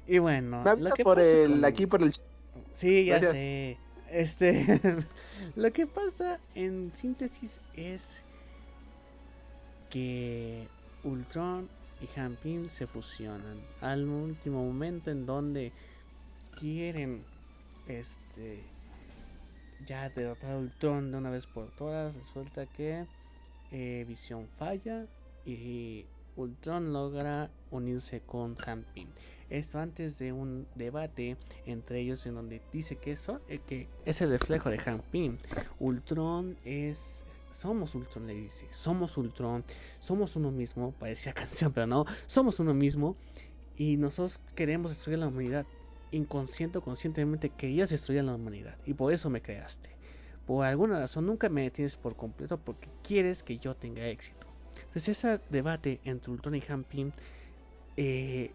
[0.07, 2.15] Y bueno, me lo que por el, aquí por el.
[2.77, 3.79] Sí, ya sé.
[4.11, 4.81] Este,
[5.57, 8.03] lo que pasa en síntesis es
[9.91, 10.67] que
[11.05, 11.69] Ultron
[12.01, 15.73] y Hampin se fusionan al último momento en donde
[16.59, 17.25] quieren
[17.87, 18.63] este
[19.87, 23.07] ya derrotado Ultron de una vez por todas, resulta que
[23.71, 25.07] eh, Visión falla
[25.45, 26.05] y
[26.37, 29.09] Ultron logra unirse con Hampin.
[29.51, 34.21] Esto antes de un debate entre ellos en donde dice que eso eh, que es
[34.21, 35.39] el reflejo de Hampin.
[35.79, 36.99] Ultron es
[37.59, 39.65] somos Ultron le dice, somos Ultron,
[40.01, 43.17] somos uno mismo, parecía canción, pero no, somos uno mismo
[43.77, 45.67] y nosotros queremos destruir la humanidad.
[46.11, 49.91] Inconsciente o conscientemente querías destruir la humanidad y por eso me creaste.
[50.47, 54.47] Por alguna razón nunca me detienes por completo porque quieres que yo tenga éxito.
[54.87, 57.13] Entonces ese debate entre Ultron y Hampin
[57.99, 58.53] eh,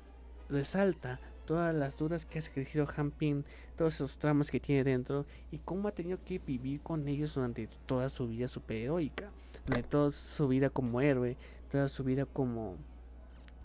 [0.53, 3.43] resalta todas las dudas que ha ejercido Hampin,
[3.77, 7.67] todos esos tramas que tiene dentro y cómo ha tenido que vivir con ellos durante
[7.85, 9.29] toda su vida superheroica,
[9.65, 11.35] durante toda su vida como héroe,
[11.71, 12.77] toda su vida como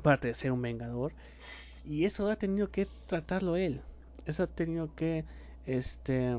[0.02, 1.12] parte de ser un vengador.
[1.84, 3.80] Y eso ha tenido que tratarlo él,
[4.26, 5.24] eso ha tenido que
[5.66, 6.36] este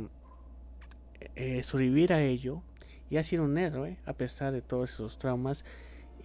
[1.36, 2.62] eh, sobrevivir a ello
[3.10, 5.64] y ha sido un héroe a pesar de todos esos traumas.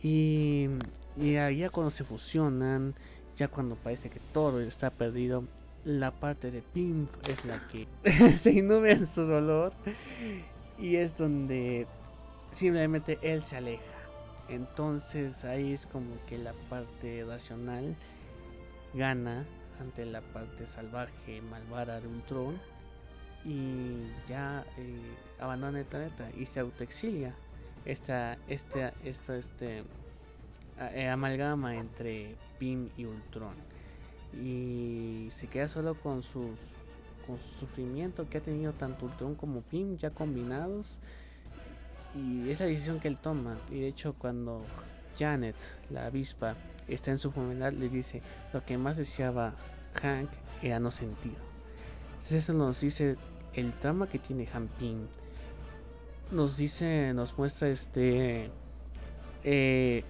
[0.02, 0.68] Y,
[1.16, 2.94] y ya cuando se fusionan
[3.36, 5.44] ya cuando parece que todo está perdido,
[5.84, 7.86] la parte de Pim es la que
[8.42, 9.72] se inunda en su dolor
[10.78, 11.86] y es donde
[12.52, 13.82] simplemente él se aleja.
[14.48, 17.96] Entonces ahí es como que la parte racional
[18.94, 19.44] gana
[19.80, 22.54] ante la parte salvaje, malvada de un troll
[23.44, 27.34] y ya eh, abandona el planeta y se autoexilia.
[27.84, 29.84] Esta, esta, esta, este,
[30.80, 33.54] eh, amalgama entre Pym y Ultron.
[34.32, 36.50] Y se queda solo con sus
[37.26, 40.98] con su sufrimiento que ha tenido tanto Ultron como Pym ya combinados.
[42.14, 43.58] Y esa decisión que él toma.
[43.70, 44.64] Y de hecho cuando
[45.18, 45.56] Janet
[45.90, 46.56] la avispa
[46.88, 48.22] está en su funeral le dice
[48.52, 49.54] lo que más deseaba
[49.94, 50.28] Hank
[50.62, 51.36] era no sentir
[52.14, 53.16] Entonces eso nos dice
[53.54, 55.06] el trama que tiene Hank Pym.
[56.30, 58.50] Nos dice nos muestra este
[59.44, 60.04] eh,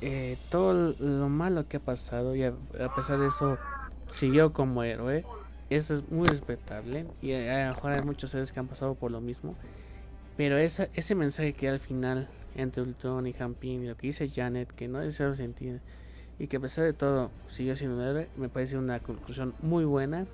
[0.00, 2.52] eh, todo lo malo que ha pasado y a,
[2.96, 3.58] pesar de eso
[4.18, 5.24] siguió como héroe.
[5.68, 9.10] Eso es muy respetable y a lo mejor hay muchos seres que han pasado por
[9.10, 9.56] lo mismo.
[10.36, 14.28] Pero esa, ese mensaje que al final entre Ultron y Hampin y lo que dice
[14.28, 15.80] Janet, que no deseo sentir
[16.38, 19.84] y que a pesar de todo siguió siendo un héroe, me parece una conclusión muy
[19.84, 20.26] buena.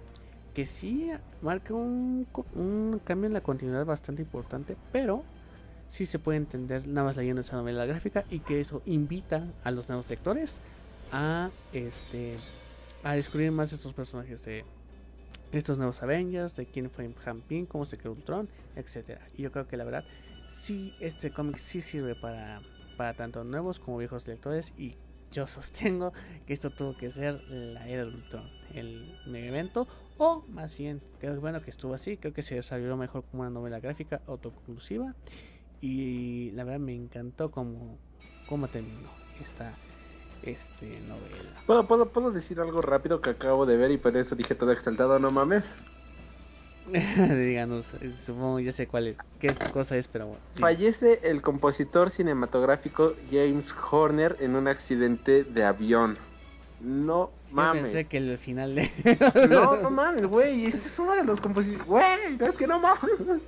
[0.55, 1.11] Que sí
[1.41, 5.25] marca un, un cambio en la continuidad bastante importante, pero
[5.93, 9.71] si se puede entender nada más leyendo esa novela gráfica y que eso invita a
[9.71, 10.51] los nuevos lectores
[11.13, 12.39] a este
[13.05, 14.65] a descubrir más estos personajes de
[15.53, 19.21] estos nuevos Avengers, de quién fue Hampin, cómo se creó Ultron, etcétera.
[19.37, 20.05] Y yo creo que la verdad
[20.65, 22.63] sí este cómic sí sirve para
[22.97, 24.97] para tanto nuevos como viejos lectores y
[25.31, 26.13] yo sostengo
[26.47, 29.89] que esto tuvo que ser la era de Ultron, el mega evento,
[30.19, 33.51] o más bien, creo bueno que estuvo así, creo que se desarrolló mejor como una
[33.51, 35.15] novela gráfica autoconclusiva
[35.83, 37.99] y la verdad me encantó como
[38.49, 39.11] cómo terminó
[39.43, 39.75] esta
[40.43, 41.51] este novela.
[41.67, 44.73] ¿Puedo, puedo, puedo decir algo rápido que acabo de ver y por eso dije todo
[44.73, 45.65] exaltado, no mames.
[46.87, 47.85] Díganos,
[48.25, 50.43] supongo ya sé cuál es, qué cosa es, pero bueno.
[50.59, 56.17] Fallece el compositor cinematográfico James Horner en un accidente de avión.
[56.81, 57.85] No mames.
[57.85, 58.91] pensé que el final de...
[59.49, 63.43] no, no mames, güey, este es uno de los compositores, güey, es que no mames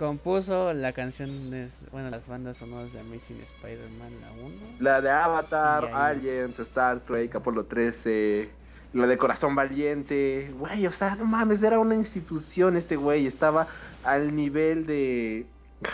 [0.00, 4.54] compuso la canción de, bueno, las bandas sonoras de Amazing Spider-Man, la 1.
[4.80, 8.48] La de Avatar, Aliens, Star Trek, Apolo 13,
[8.94, 10.50] la de Corazón Valiente.
[10.58, 13.26] Güey, o sea, no mames, era una institución este güey.
[13.26, 13.68] Estaba
[14.02, 15.44] al nivel de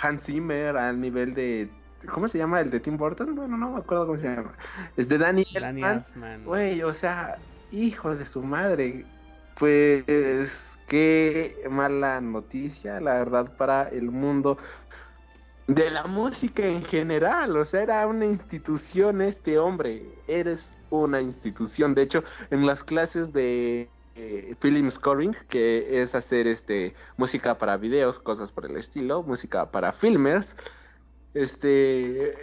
[0.00, 1.68] Hans Zimmer, al nivel de...
[2.08, 3.34] ¿Cómo se llama el de Tim Burton?
[3.34, 4.52] Bueno, no me acuerdo cómo se llama.
[4.96, 6.44] Es de Danny Elfman.
[6.44, 7.38] Güey, o sea,
[7.72, 9.04] hijos de su madre.
[9.58, 10.48] Pues
[10.86, 14.58] Qué mala noticia, la verdad, para el mundo
[15.66, 17.56] de la música en general.
[17.56, 20.02] O sea, era una institución este hombre.
[20.28, 20.60] Eres
[20.90, 21.94] una institución.
[21.94, 27.76] De hecho, en las clases de eh, film scoring, que es hacer este música para
[27.76, 30.46] videos, cosas por el estilo, música para filmers,
[31.34, 32.34] este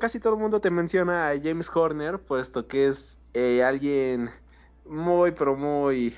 [0.00, 4.30] casi todo el mundo te menciona a James Horner, puesto que es eh, alguien
[4.84, 6.16] muy pero muy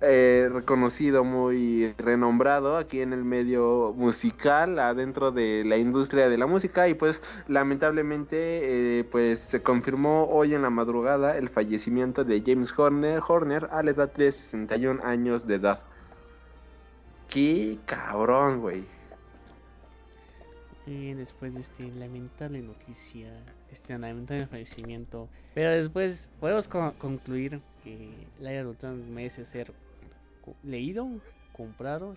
[0.00, 6.46] eh, reconocido, muy renombrado aquí en el medio musical, adentro de la industria de la
[6.46, 12.44] música y pues lamentablemente eh, pues se confirmó hoy en la madrugada el fallecimiento de
[12.46, 15.80] James Horner, Horner a la edad de 61 años de edad.
[17.28, 18.84] Qué cabrón, güey.
[20.86, 23.32] Y después de este lamentable noticia,
[23.72, 29.72] este lamentable fallecimiento, pero después podemos concluir que la Ultron merece ser
[30.62, 31.08] leído,
[31.52, 32.16] comprado,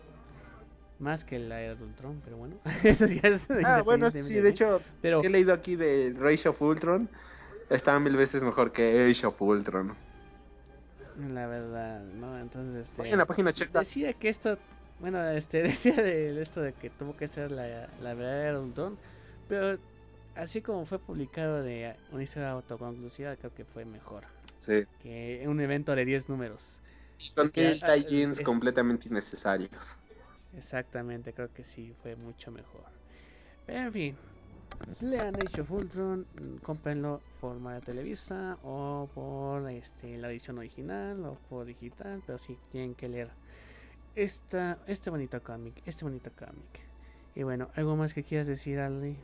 [0.99, 2.55] más que la de Ultron, pero bueno.
[2.83, 6.61] Eso ya es Ah, bueno, sí, de hecho, Pero- he leído aquí de Rage of
[6.61, 7.09] Ultron.
[7.69, 9.95] Está mil veces mejor que Age of Ultron.
[11.33, 12.37] La verdad, ¿no?
[12.39, 13.09] Entonces, este...
[13.09, 13.79] En la página checa.
[13.79, 14.57] Decía que esto,
[14.99, 18.97] bueno, este, decía de, de esto de que tuvo que ser la, la verdadera Ultron,
[19.47, 19.77] pero
[20.35, 24.23] así como fue publicado de una historia autoconclusiva, creo que fue mejor
[24.65, 24.83] Sí.
[25.01, 26.61] que un evento de 10 números.
[27.35, 29.97] Son mil ah, tie-ins es- completamente innecesarios.
[30.57, 32.83] Exactamente, creo que sí, fue mucho mejor.
[33.67, 34.17] En fin,
[35.01, 41.23] lean Age of Ultron, mm, cómprenlo por Mara Televisa o por este, la edición original
[41.25, 43.31] o por digital, pero sí tienen que leer
[44.15, 46.81] esta, este bonito cómic, este bonito cómic.
[47.35, 49.17] Y bueno, ¿algo más que quieras decir, Ali?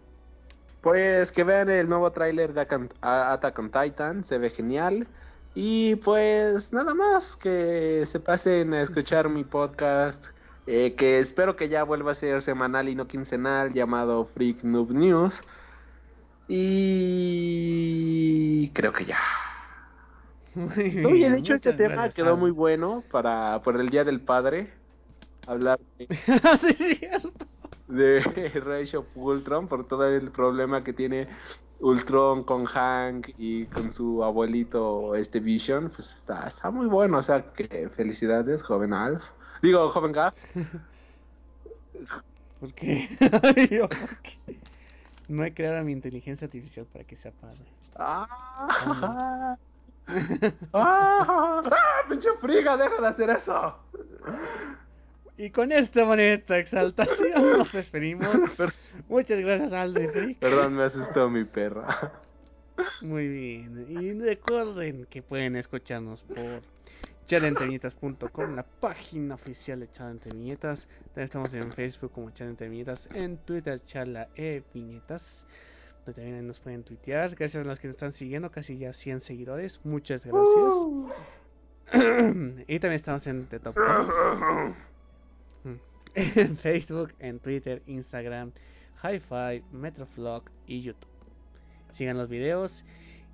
[0.81, 2.61] Pues que vean el nuevo tráiler de
[3.01, 5.07] Attack on Titan, se ve genial.
[5.59, 10.23] Y pues nada más, que se pasen a escuchar mi podcast,
[10.67, 14.91] eh, que espero que ya vuelva a ser semanal y no quincenal, llamado Freak Noob
[14.91, 15.33] News.
[16.47, 17.09] Y
[18.69, 19.17] creo que ya.
[20.53, 24.21] Muy Oye, de hecho este tema gracias, quedó muy bueno para por el Día del
[24.21, 24.71] Padre.
[25.47, 26.05] Hablar de,
[26.77, 26.99] Sí,
[27.87, 31.27] de of Ultron por todo el problema que tiene
[31.79, 37.23] Ultron con Hank y con su abuelito este Vision, pues está, está muy bueno, o
[37.23, 39.23] sea que felicidades joven Alf,
[39.61, 40.33] digo joven Gaff,
[42.59, 43.07] ¿Por qué?
[45.27, 47.65] No he creado mi inteligencia artificial para que sea padre.
[47.97, 48.27] ah,
[48.69, 49.57] ah,
[50.73, 51.63] ah,
[52.09, 53.75] pinche friga, deja de hacer eso.
[55.37, 58.27] Y con esta bonita exaltación nos despedimos.
[59.07, 60.39] Muchas gracias, Freak.
[60.39, 62.11] Perdón, me asustó mi perra.
[63.01, 63.85] Muy bien.
[63.89, 66.61] Y recuerden que pueden escucarnos por
[67.27, 70.87] chalenteviñetas.com, la página oficial de Charla Entre Viñetas.
[71.07, 75.21] También estamos en Facebook como Charla Entre Viñetas, en Twitter Charla e Viñetas.
[76.05, 77.35] donde También nos pueden tuitear.
[77.35, 79.79] Gracias a los que nos están siguiendo, casi ya 100 seguidores.
[79.83, 80.73] Muchas gracias.
[82.67, 83.75] y también estamos en The Top.
[86.17, 88.51] en Facebook, en Twitter, Instagram,
[89.03, 91.09] Hi-Fi, Metroflog y YouTube.
[91.93, 92.83] Sigan los videos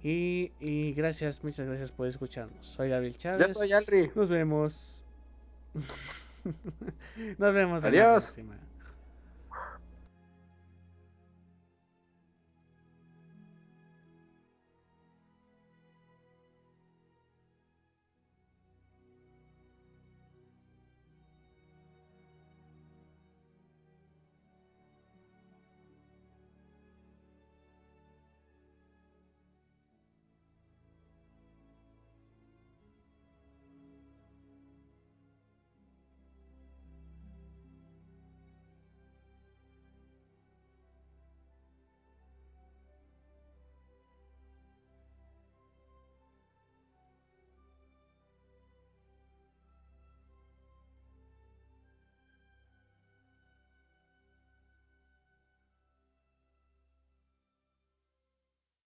[0.04, 2.66] y, y gracias, muchas gracias por escucharnos.
[2.76, 3.54] Soy Gabriel Chávez.
[3.54, 4.12] soy Alri.
[4.16, 5.04] Nos vemos.
[7.38, 7.78] Nos vemos.
[7.84, 8.24] en la Adiós.
[8.26, 8.58] próxima.